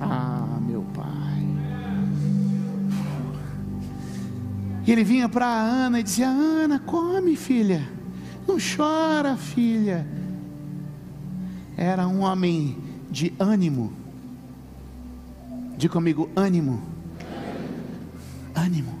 Ah, 0.00 0.58
meu 0.60 0.82
pai. 0.92 1.46
E 4.84 4.90
ele 4.90 5.04
vinha 5.04 5.28
para 5.28 5.46
Ana 5.46 6.00
e 6.00 6.02
dizia: 6.02 6.28
Ana, 6.28 6.80
come, 6.80 7.36
filha. 7.36 7.88
Não 8.48 8.56
chora, 8.58 9.36
filha 9.36 10.04
era 11.76 12.06
um 12.06 12.20
homem 12.20 12.76
de 13.10 13.32
ânimo. 13.38 13.92
Diga 15.76 15.92
comigo, 15.92 16.30
ânimo. 16.36 16.80
Ânimo. 18.54 18.98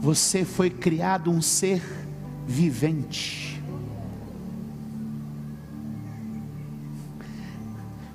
Você 0.00 0.44
foi 0.44 0.70
criado 0.70 1.30
um 1.30 1.40
ser 1.42 1.82
vivente. 2.46 3.49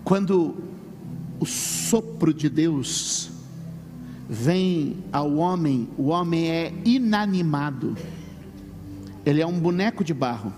Quando 0.06 0.56
o 1.40 1.46
sopro 1.48 2.32
de 2.32 2.48
Deus 2.48 3.32
vem 4.30 4.98
ao 5.12 5.36
homem, 5.36 5.90
o 5.98 6.10
homem 6.10 6.48
é 6.48 6.74
inanimado, 6.86 7.98
ele 9.26 9.42
é 9.42 9.48
um 9.48 9.60
boneco 9.60 10.04
de 10.04 10.14
barro. 10.14 10.54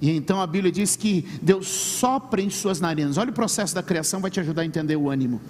E 0.00 0.10
então 0.10 0.40
a 0.40 0.46
Bíblia 0.48 0.72
diz 0.72 0.96
que 0.96 1.24
Deus 1.40 1.68
sopra 1.68 2.42
em 2.42 2.50
suas 2.50 2.80
narinas. 2.80 3.16
Olha 3.16 3.30
o 3.30 3.32
processo 3.32 3.76
da 3.76 3.82
criação, 3.82 4.20
vai 4.20 4.30
te 4.30 4.40
ajudar 4.40 4.62
a 4.62 4.66
entender 4.66 4.96
o 4.96 5.08
ânimo. 5.08 5.40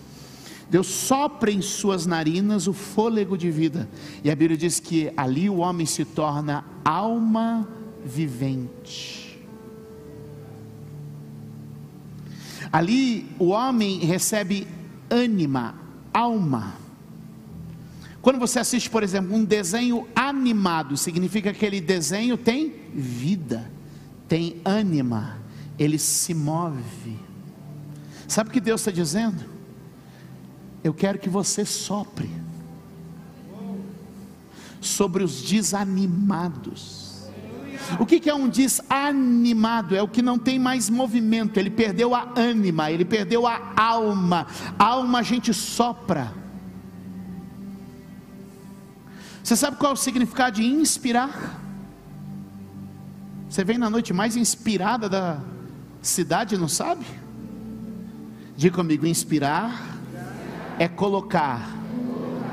Deus 0.68 0.86
sopra 0.86 1.50
em 1.50 1.62
suas 1.62 2.04
narinas 2.04 2.66
o 2.66 2.74
fôlego 2.74 3.38
de 3.38 3.50
vida. 3.50 3.88
E 4.22 4.30
a 4.30 4.36
Bíblia 4.36 4.58
diz 4.58 4.78
que 4.78 5.10
ali 5.16 5.48
o 5.48 5.56
homem 5.56 5.86
se 5.86 6.04
torna 6.04 6.62
alma 6.84 7.66
vivente. 8.04 9.21
Ali 12.72 13.26
o 13.38 13.48
homem 13.48 13.98
recebe 13.98 14.66
ânima, 15.10 15.74
alma. 16.12 16.74
Quando 18.22 18.38
você 18.38 18.60
assiste, 18.60 18.88
por 18.88 19.02
exemplo, 19.02 19.36
um 19.36 19.44
desenho 19.44 20.08
animado, 20.14 20.96
significa 20.96 21.52
que 21.52 21.58
aquele 21.58 21.80
desenho 21.80 22.38
tem 22.38 22.72
vida, 22.94 23.70
tem 24.28 24.60
ânima, 24.64 25.38
ele 25.78 25.98
se 25.98 26.32
move. 26.32 27.18
Sabe 28.28 28.48
o 28.48 28.52
que 28.52 28.60
Deus 28.60 28.80
está 28.80 28.90
dizendo? 28.90 29.44
Eu 30.82 30.94
quero 30.94 31.18
que 31.18 31.28
você 31.28 31.64
sopre 31.64 32.30
sobre 34.80 35.22
os 35.22 35.42
desanimados. 35.42 37.01
O 37.98 38.06
que 38.06 38.28
é 38.28 38.34
um 38.34 38.48
desanimado? 38.48 39.94
É 39.94 40.02
o 40.02 40.08
que 40.08 40.22
não 40.22 40.38
tem 40.38 40.58
mais 40.58 40.88
movimento, 40.88 41.58
ele 41.58 41.70
perdeu 41.70 42.14
a 42.14 42.32
ânima, 42.36 42.90
ele 42.90 43.04
perdeu 43.04 43.46
a 43.46 43.72
alma. 43.76 44.46
A 44.78 44.84
alma 44.84 45.20
a 45.20 45.22
gente 45.22 45.52
sopra. 45.52 46.32
Você 49.42 49.56
sabe 49.56 49.76
qual 49.76 49.90
é 49.90 49.94
o 49.94 49.96
significado 49.96 50.56
de 50.56 50.64
inspirar? 50.64 51.60
Você 53.48 53.64
vem 53.64 53.76
na 53.76 53.90
noite 53.90 54.12
mais 54.12 54.36
inspirada 54.36 55.08
da 55.08 55.40
cidade, 56.00 56.56
não 56.56 56.68
sabe? 56.68 57.04
Diga 58.56 58.76
comigo: 58.76 59.06
inspirar 59.06 59.98
é 60.78 60.88
colocar 60.88 61.68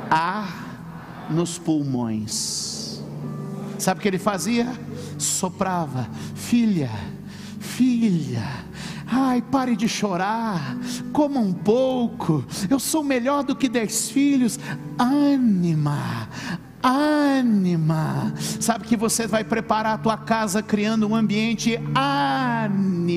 ar 0.09 1.27
nos 1.29 1.57
pulmões. 1.57 2.78
Sabe 3.79 3.99
o 3.99 4.01
que 4.01 4.07
ele 4.07 4.19
fazia? 4.19 4.67
Soprava, 5.17 6.07
filha, 6.35 6.91
filha, 7.59 8.43
Ai, 9.11 9.41
pare 9.41 9.75
de 9.75 9.89
chorar, 9.89 10.77
coma 11.11 11.39
um 11.39 11.51
pouco. 11.51 12.45
Eu 12.69 12.77
sou 12.79 13.03
melhor 13.03 13.43
do 13.43 13.55
que 13.55 13.67
dez 13.67 14.11
filhos. 14.11 14.59
Ânima, 14.99 16.29
ânima. 16.83 18.31
Sabe 18.37 18.85
que 18.85 18.95
você 18.95 19.25
vai 19.25 19.43
preparar 19.43 19.95
a 19.95 19.97
tua 19.97 20.15
casa 20.15 20.61
criando 20.61 21.07
um 21.07 21.15
ambiente 21.15 21.79
animado. 21.95 23.09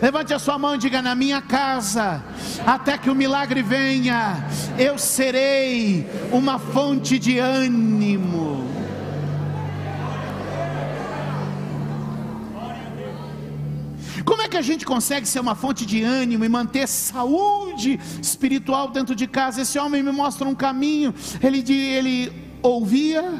Levante 0.00 0.32
a 0.32 0.38
sua 0.38 0.58
mão 0.58 0.74
e 0.74 0.78
diga: 0.78 1.02
Na 1.02 1.14
minha 1.14 1.40
casa, 1.40 2.22
até 2.66 2.98
que 2.98 3.10
o 3.10 3.14
milagre 3.14 3.62
venha, 3.62 4.46
eu 4.78 4.98
serei 4.98 6.06
uma 6.32 6.58
fonte 6.58 7.18
de 7.18 7.38
ânimo. 7.38 8.74
Como 14.24 14.40
é 14.40 14.48
que 14.48 14.56
a 14.56 14.62
gente 14.62 14.86
consegue 14.86 15.28
ser 15.28 15.40
uma 15.40 15.54
fonte 15.54 15.84
de 15.84 16.02
ânimo 16.02 16.44
e 16.44 16.48
manter 16.48 16.88
saúde 16.88 18.00
espiritual 18.22 18.88
dentro 18.88 19.14
de 19.14 19.26
casa? 19.26 19.60
Esse 19.60 19.78
homem 19.78 20.02
me 20.02 20.12
mostra 20.12 20.48
um 20.48 20.54
caminho. 20.54 21.14
Ele, 21.42 21.62
ele 21.70 22.32
ouvia, 22.62 23.34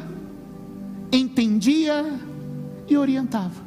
entendia 1.11 2.21
e 2.87 2.97
orientava. 2.97 3.64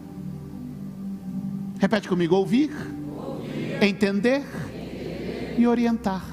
Repete 1.79 2.07
comigo: 2.07 2.35
ouvir, 2.35 2.71
ouvir 3.15 3.83
entender, 3.83 4.41
entender, 4.41 5.55
e 5.57 5.67
orientar. 5.67 6.23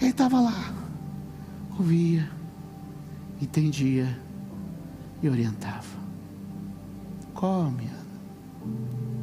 Ele 0.00 0.10
estava 0.10 0.40
lá, 0.40 0.72
ouvia, 1.78 2.28
entendia 3.40 4.18
e 5.22 5.28
orientava. 5.28 6.04
Come, 7.32 7.88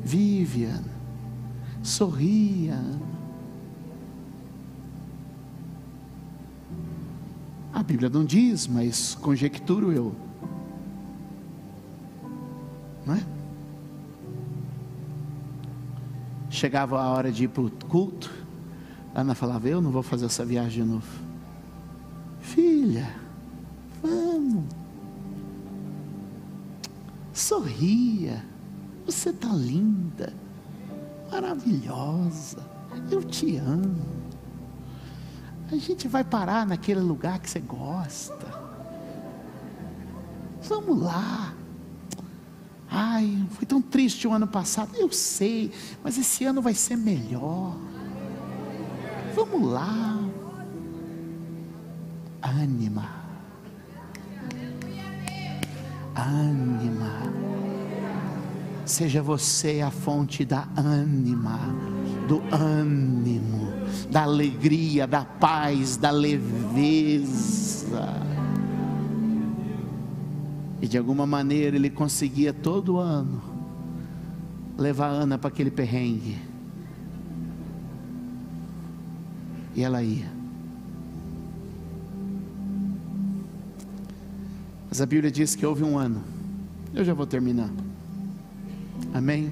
Vivian, 0.04 0.84
sorria. 1.84 2.80
A 7.74 7.84
Bíblia 7.84 8.10
não 8.10 8.26
diz, 8.26 8.68
mas 8.68 9.16
conjecturo 9.16 9.92
eu. 9.92 10.16
Não 13.06 13.16
é? 13.16 13.41
Chegava 16.62 17.02
a 17.02 17.10
hora 17.10 17.32
de 17.32 17.46
ir 17.46 17.48
para 17.48 17.64
o 17.64 17.72
culto, 17.72 18.32
Ana 19.16 19.34
falava: 19.34 19.68
Eu 19.68 19.82
não 19.82 19.90
vou 19.90 20.04
fazer 20.04 20.28
essa 20.28 20.46
viagem 20.46 20.84
de 20.84 20.92
novo. 20.92 21.08
Filha, 22.40 23.16
vamos. 24.00 24.66
Sorria. 27.34 28.46
Você 29.08 29.32
está 29.32 29.48
linda, 29.48 30.32
maravilhosa. 31.32 32.64
Eu 33.10 33.24
te 33.24 33.58
amo. 33.58 34.06
A 35.72 35.76
gente 35.78 36.08
vai 36.08 36.24
parar 36.24 36.68
naquele 36.68 37.00
lugar 37.00 37.40
que 37.40 37.50
você 37.50 37.60
gosta. 37.60 38.46
Vamos 40.62 41.02
lá. 41.02 41.56
Ai, 42.94 43.42
foi 43.52 43.66
tão 43.66 43.82
triste 43.82 44.28
o 44.28 44.34
ano 44.34 44.46
passado. 44.46 44.92
Eu 44.98 45.10
sei, 45.14 45.72
mas 46.04 46.18
esse 46.18 46.44
ano 46.44 46.62
vai 46.62 46.74
ser 46.74 46.98
melhor. 46.98 47.78
Vamos 49.34 49.72
lá. 49.72 50.20
Ânima. 52.42 53.10
Ânima. 56.14 57.32
Seja 58.84 59.22
você 59.22 59.80
a 59.80 59.90
fonte 59.90 60.44
da 60.44 60.68
ânima, 60.76 61.60
do 62.28 62.42
ânimo, 62.54 63.72
da 64.10 64.24
alegria, 64.24 65.08
da 65.08 65.24
paz, 65.24 65.96
da 65.96 66.12
leveza. 66.12 68.02
E 70.82 70.88
de 70.88 70.98
alguma 70.98 71.28
maneira 71.28 71.76
ele 71.76 71.90
conseguia 71.90 72.52
todo 72.52 72.98
ano 72.98 73.42
levar 74.78 75.08
a 75.08 75.12
Ana 75.12 75.38
para 75.38 75.50
aquele 75.50 75.70
perrengue. 75.70 76.38
E 79.76 79.84
ela 79.84 80.02
ia. 80.02 80.30
Mas 84.90 85.00
a 85.00 85.06
Bíblia 85.06 85.32
diz 85.32 85.56
que 85.56 85.66
houve 85.66 85.84
um 85.84 85.98
ano. 85.98 86.22
Eu 86.94 87.06
já 87.06 87.14
vou 87.14 87.26
terminar. 87.26 87.70
Amém? 89.14 89.52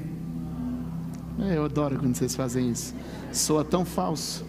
Eu 1.37 1.63
adoro 1.63 1.97
quando 1.97 2.15
vocês 2.15 2.35
fazem 2.35 2.71
isso. 2.71 2.93
Soa 3.31 3.63
tão 3.63 3.85
falso. 3.85 4.45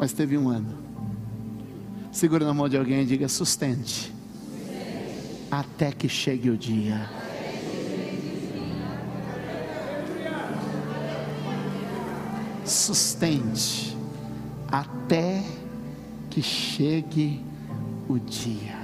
Mas 0.00 0.14
teve 0.14 0.38
um 0.38 0.48
ano. 0.48 0.78
Segura 2.10 2.46
na 2.46 2.54
mão 2.54 2.70
de 2.70 2.76
alguém 2.78 3.02
e 3.02 3.04
diga: 3.04 3.28
sustente. 3.28 4.10
Até 5.50 5.92
que 5.92 6.08
chegue 6.08 6.48
o 6.48 6.56
dia. 6.56 7.10
Sustente 12.64 13.94
até 14.70 15.44
que 16.30 16.40
chegue 16.40 17.44
o 18.08 18.18
dia. 18.18 18.78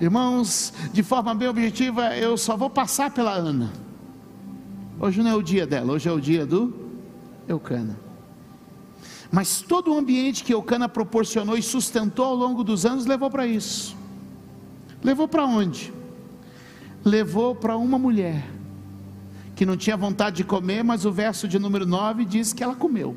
Irmãos, 0.00 0.72
de 0.92 1.02
forma 1.04 1.34
bem 1.34 1.46
objetiva, 1.46 2.16
eu 2.16 2.36
só 2.36 2.56
vou 2.56 2.70
passar 2.70 3.12
pela 3.12 3.32
Ana. 3.32 3.70
Hoje 4.98 5.22
não 5.22 5.30
é 5.30 5.34
o 5.36 5.42
dia 5.42 5.66
dela, 5.66 5.92
hoje 5.92 6.08
é 6.08 6.12
o 6.12 6.20
dia 6.20 6.44
do 6.44 6.74
Eucana. 7.46 8.11
Mas 9.32 9.62
todo 9.62 9.94
o 9.94 9.98
ambiente 9.98 10.44
que 10.44 10.52
Eucana 10.52 10.90
proporcionou 10.90 11.56
e 11.56 11.62
sustentou 11.62 12.26
ao 12.26 12.34
longo 12.34 12.62
dos 12.62 12.84
anos 12.84 13.06
levou 13.06 13.30
para 13.30 13.46
isso. 13.46 13.96
Levou 15.02 15.26
para 15.26 15.46
onde? 15.46 15.92
Levou 17.02 17.54
para 17.54 17.74
uma 17.78 17.98
mulher 17.98 18.46
que 19.56 19.64
não 19.64 19.76
tinha 19.76 19.96
vontade 19.96 20.36
de 20.36 20.44
comer, 20.44 20.84
mas 20.84 21.06
o 21.06 21.10
verso 21.10 21.48
de 21.48 21.58
número 21.58 21.86
9 21.86 22.26
diz 22.26 22.52
que 22.52 22.62
ela 22.62 22.74
comeu. 22.74 23.16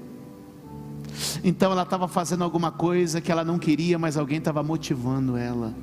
Então 1.44 1.72
ela 1.72 1.84
estava 1.84 2.08
fazendo 2.08 2.46
alguma 2.46 2.72
coisa 2.72 3.20
que 3.20 3.32
ela 3.32 3.44
não 3.44 3.60
queria, 3.60 4.00
mas 4.00 4.16
alguém 4.16 4.38
estava 4.38 4.64
motivando 4.64 5.36
ela. 5.36 5.74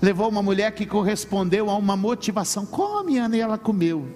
Levou 0.00 0.28
uma 0.30 0.42
mulher 0.42 0.72
que 0.72 0.86
correspondeu 0.86 1.68
a 1.68 1.76
uma 1.76 1.96
motivação. 1.96 2.64
Come, 2.64 3.18
Ana, 3.18 3.36
e 3.36 3.40
ela 3.40 3.58
comeu. 3.58 4.08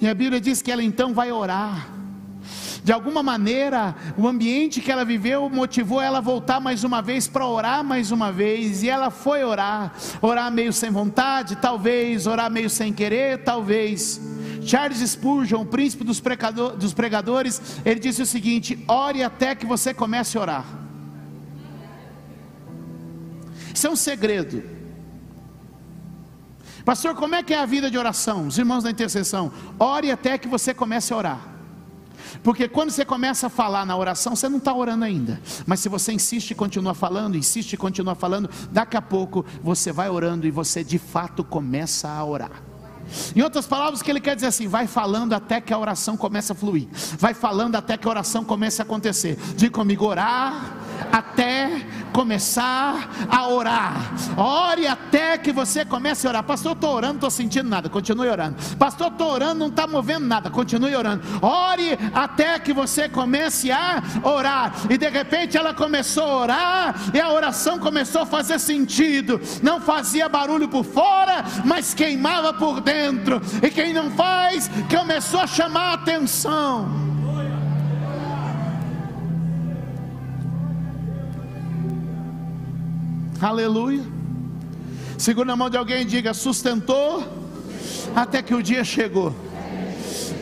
E 0.00 0.06
a 0.06 0.14
Bíblia 0.14 0.40
diz 0.40 0.60
que 0.60 0.70
ela 0.70 0.82
então 0.82 1.14
vai 1.14 1.32
orar. 1.32 1.97
De 2.88 2.92
alguma 2.94 3.22
maneira, 3.22 3.94
o 4.16 4.26
ambiente 4.26 4.80
que 4.80 4.90
ela 4.90 5.04
viveu 5.04 5.50
motivou 5.50 6.00
ela 6.00 6.16
a 6.16 6.22
voltar 6.22 6.58
mais 6.58 6.84
uma 6.84 7.02
vez 7.02 7.28
para 7.28 7.46
orar 7.46 7.84
mais 7.84 8.10
uma 8.10 8.32
vez, 8.32 8.82
e 8.82 8.88
ela 8.88 9.10
foi 9.10 9.44
orar, 9.44 9.92
orar 10.22 10.50
meio 10.50 10.72
sem 10.72 10.90
vontade, 10.90 11.56
talvez, 11.56 12.26
orar 12.26 12.50
meio 12.50 12.70
sem 12.70 12.90
querer, 12.90 13.44
talvez. 13.44 14.18
Charles 14.64 15.00
Spurgeon, 15.00 15.60
o 15.60 15.66
príncipe 15.66 16.02
dos, 16.02 16.18
dos 16.78 16.94
pregadores, 16.94 17.60
ele 17.84 18.00
disse 18.00 18.22
o 18.22 18.26
seguinte: 18.26 18.82
ore 18.88 19.22
até 19.22 19.54
que 19.54 19.66
você 19.66 19.92
comece 19.92 20.38
a 20.38 20.40
orar. 20.40 20.64
Isso 23.74 23.86
é 23.86 23.90
um 23.90 23.96
segredo. 23.96 24.62
Pastor, 26.86 27.14
como 27.14 27.34
é 27.34 27.42
que 27.42 27.52
é 27.52 27.58
a 27.58 27.66
vida 27.66 27.90
de 27.90 27.98
oração? 27.98 28.46
Os 28.46 28.56
irmãos 28.56 28.84
da 28.84 28.90
intercessão, 28.90 29.52
ore 29.78 30.10
até 30.10 30.38
que 30.38 30.48
você 30.48 30.72
comece 30.72 31.12
a 31.12 31.16
orar. 31.18 31.57
Porque 32.42 32.68
quando 32.68 32.90
você 32.90 33.04
começa 33.04 33.46
a 33.46 33.50
falar 33.50 33.84
na 33.84 33.96
oração, 33.96 34.34
você 34.34 34.48
não 34.48 34.58
está 34.58 34.74
orando 34.74 35.04
ainda. 35.04 35.40
Mas 35.66 35.80
se 35.80 35.88
você 35.88 36.12
insiste 36.12 36.52
e 36.52 36.54
continua 36.54 36.94
falando, 36.94 37.36
insiste 37.36 37.72
e 37.72 37.76
continua 37.76 38.14
falando, 38.14 38.48
daqui 38.70 38.96
a 38.96 39.02
pouco 39.02 39.44
você 39.62 39.92
vai 39.92 40.08
orando 40.08 40.46
e 40.46 40.50
você 40.50 40.82
de 40.82 40.98
fato 40.98 41.42
começa 41.44 42.08
a 42.08 42.24
orar. 42.24 42.62
Em 43.34 43.42
outras 43.42 43.66
palavras, 43.66 44.00
o 44.00 44.04
que 44.04 44.10
ele 44.10 44.20
quer 44.20 44.34
dizer 44.34 44.48
assim: 44.48 44.68
vai 44.68 44.86
falando 44.86 45.32
até 45.32 45.60
que 45.60 45.72
a 45.72 45.78
oração 45.78 46.16
comece 46.16 46.52
a 46.52 46.54
fluir, 46.54 46.88
vai 47.18 47.34
falando 47.34 47.76
até 47.76 47.96
que 47.96 48.06
a 48.06 48.10
oração 48.10 48.44
comece 48.44 48.82
a 48.82 48.84
acontecer. 48.84 49.38
Diga 49.56 49.72
comigo, 49.72 50.04
orar 50.04 50.76
até 51.10 51.57
começar 52.18 53.08
a 53.30 53.46
orar. 53.46 54.12
Ore 54.36 54.88
até 54.88 55.38
que 55.38 55.52
você 55.52 55.84
comece 55.84 56.26
a 56.26 56.30
orar. 56.30 56.42
Pastor, 56.42 56.72
estou 56.72 56.92
orando, 56.92 57.14
estou 57.14 57.30
sentindo 57.30 57.70
nada. 57.70 57.88
Continue 57.88 58.28
orando. 58.28 58.56
Pastor, 58.76 59.06
estou 59.06 59.30
orando, 59.30 59.54
não 59.60 59.68
está 59.68 59.86
movendo 59.86 60.26
nada. 60.26 60.50
Continue 60.50 60.96
orando. 60.96 61.22
Ore 61.40 61.96
até 62.12 62.58
que 62.58 62.72
você 62.72 63.08
comece 63.08 63.70
a 63.70 64.02
orar. 64.24 64.72
E 64.90 64.98
de 64.98 65.08
repente 65.08 65.56
ela 65.56 65.72
começou 65.72 66.24
a 66.24 66.36
orar 66.38 66.94
e 67.14 67.20
a 67.20 67.30
oração 67.30 67.78
começou 67.78 68.22
a 68.22 68.26
fazer 68.26 68.58
sentido. 68.58 69.40
Não 69.62 69.80
fazia 69.80 70.28
barulho 70.28 70.68
por 70.68 70.84
fora, 70.84 71.44
mas 71.64 71.94
queimava 71.94 72.52
por 72.52 72.80
dentro. 72.80 73.40
E 73.62 73.70
quem 73.70 73.92
não 73.92 74.10
faz, 74.10 74.68
começou 74.90 75.38
a 75.38 75.46
chamar 75.46 75.90
a 75.90 75.94
atenção. 75.94 77.17
Aleluia. 83.40 84.02
Segura 85.16 85.46
na 85.46 85.56
mão 85.56 85.70
de 85.70 85.76
alguém 85.76 86.02
e 86.02 86.04
diga: 86.04 86.34
sustentou 86.34 87.24
até 88.14 88.42
que 88.42 88.54
o 88.54 88.62
dia 88.62 88.82
chegou. 88.82 89.34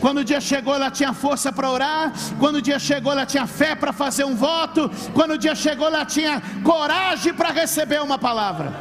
Quando 0.01 0.19
o 0.19 0.25
dia 0.25 0.41
chegou, 0.41 0.75
ela 0.75 0.91
tinha 0.91 1.13
força 1.13 1.53
para 1.53 1.71
orar. 1.71 2.13
Quando 2.39 2.57
o 2.57 2.63
dia 2.63 2.79
chegou, 2.79 3.13
ela 3.13 3.27
tinha 3.27 3.47
fé 3.47 3.75
para 3.75 3.93
fazer 3.93 4.25
um 4.25 4.35
voto. 4.35 4.91
Quando 5.13 5.33
o 5.33 5.39
dia 5.39 5.55
chegou, 5.55 5.87
ela 5.87 6.05
tinha 6.05 6.43
coragem 6.63 7.35
para 7.35 7.51
receber 7.51 8.03
uma 8.03 8.19
palavra. 8.19 8.73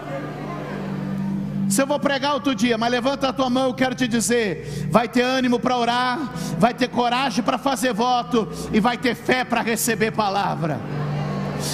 Se 1.70 1.82
eu 1.82 1.88
vou 1.88 2.00
pregar 2.00 2.36
outro 2.36 2.54
dia, 2.54 2.78
mas 2.78 2.92
levanta 2.92 3.30
a 3.30 3.34
tua 3.34 3.50
mão, 3.50 3.68
eu 3.68 3.74
quero 3.74 3.96
te 3.96 4.08
dizer: 4.08 4.88
vai 4.90 5.10
ter 5.10 5.24
ânimo 5.24 5.60
para 5.60 5.78
orar, 5.78 6.32
vai 6.58 6.74
ter 6.74 6.88
coragem 6.88 7.44
para 7.44 7.58
fazer 7.58 7.94
voto 7.94 8.48
e 8.72 8.80
vai 8.80 8.98
ter 8.98 9.14
fé 9.14 9.44
para 9.44 9.62
receber 9.62 10.12
palavra. 10.12 10.80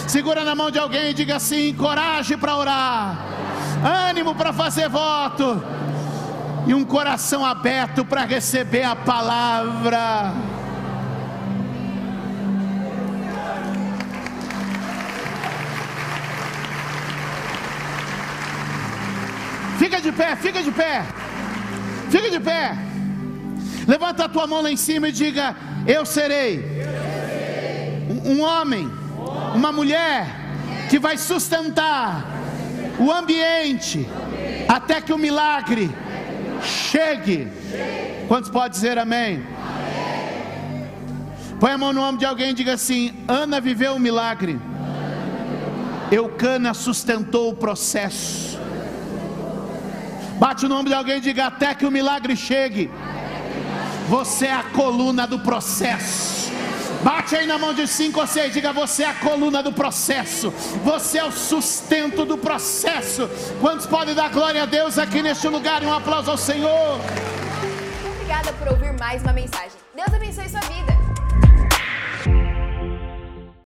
Segura 0.07 0.43
na 0.43 0.55
mão 0.55 0.71
de 0.71 0.79
alguém 0.79 1.11
e 1.11 1.13
diga 1.13 1.35
assim: 1.35 1.73
coragem 1.73 2.37
para 2.37 2.55
orar, 2.55 3.25
ânimo 4.09 4.35
para 4.35 4.51
fazer 4.51 4.89
voto 4.89 5.61
e 6.65 6.73
um 6.73 6.83
coração 6.83 7.45
aberto 7.45 8.05
para 8.05 8.25
receber 8.25 8.83
a 8.83 8.95
palavra. 8.95 10.33
Fica 19.77 19.99
de 19.99 20.11
pé, 20.11 20.35
fica 20.35 20.61
de 20.61 20.71
pé, 20.71 21.03
fica 22.09 22.29
de 22.29 22.39
pé. 22.39 22.77
Levanta 23.87 24.25
a 24.25 24.29
tua 24.29 24.45
mão 24.45 24.61
lá 24.61 24.71
em 24.71 24.77
cima 24.77 25.09
e 25.09 25.11
diga: 25.11 25.55
Eu 25.87 26.05
serei 26.05 26.63
um, 28.23 28.41
homem 28.41 28.91
uma 29.53 29.71
mulher 29.71 30.27
que 30.89 30.99
vai 30.99 31.17
sustentar 31.17 32.25
o 32.99 33.11
ambiente 33.11 34.07
até 34.67 35.01
que 35.01 35.13
o 35.13 35.17
milagre 35.17 35.89
chegue. 36.63 37.47
Quantos 38.27 38.49
pode 38.49 38.73
dizer 38.73 38.97
amém? 38.97 39.43
Põe 41.59 41.71
a 41.71 41.77
mão 41.77 41.93
no 41.93 42.01
ombro 42.01 42.17
de 42.17 42.25
alguém 42.25 42.51
e 42.51 42.53
diga 42.53 42.73
assim: 42.73 43.13
Ana 43.27 43.61
viveu 43.61 43.95
o 43.95 43.99
milagre. 43.99 44.59
Eucana 46.11 46.73
sustentou 46.73 47.49
o 47.49 47.55
processo. 47.55 48.59
Bate 50.39 50.65
o 50.65 50.69
nome 50.69 50.89
de 50.89 50.95
alguém 50.95 51.17
e 51.17 51.21
diga: 51.21 51.47
Até 51.47 51.73
que 51.73 51.85
o 51.85 51.91
milagre 51.91 52.35
chegue. 52.35 52.89
Você 54.09 54.47
é 54.47 54.53
a 54.53 54.63
coluna 54.63 55.25
do 55.25 55.39
processo. 55.39 56.50
Bate 57.03 57.35
aí 57.35 57.47
na 57.47 57.57
mão 57.57 57.73
de 57.73 57.87
cinco 57.87 58.19
ou 58.19 58.27
seis, 58.27 58.53
diga: 58.53 58.71
Você 58.73 59.03
é 59.03 59.07
a 59.07 59.13
coluna 59.15 59.63
do 59.63 59.73
processo, 59.73 60.51
você 60.83 61.17
é 61.17 61.23
o 61.23 61.31
sustento 61.31 62.25
do 62.25 62.37
processo. 62.37 63.29
Quantos 63.59 63.85
podem 63.85 64.13
dar 64.13 64.29
glória 64.29 64.63
a 64.63 64.65
Deus 64.65 64.97
aqui 64.97 65.21
neste 65.21 65.47
lugar 65.47 65.81
e 65.81 65.85
um 65.85 65.93
aplauso 65.93 66.29
ao 66.29 66.37
Senhor? 66.37 66.99
Obrigada 68.13 68.53
por 68.53 68.67
ouvir 68.69 68.93
mais 68.99 69.21
uma 69.21 69.33
mensagem. 69.33 69.71
Deus 69.95 70.13
abençoe. 70.13 70.41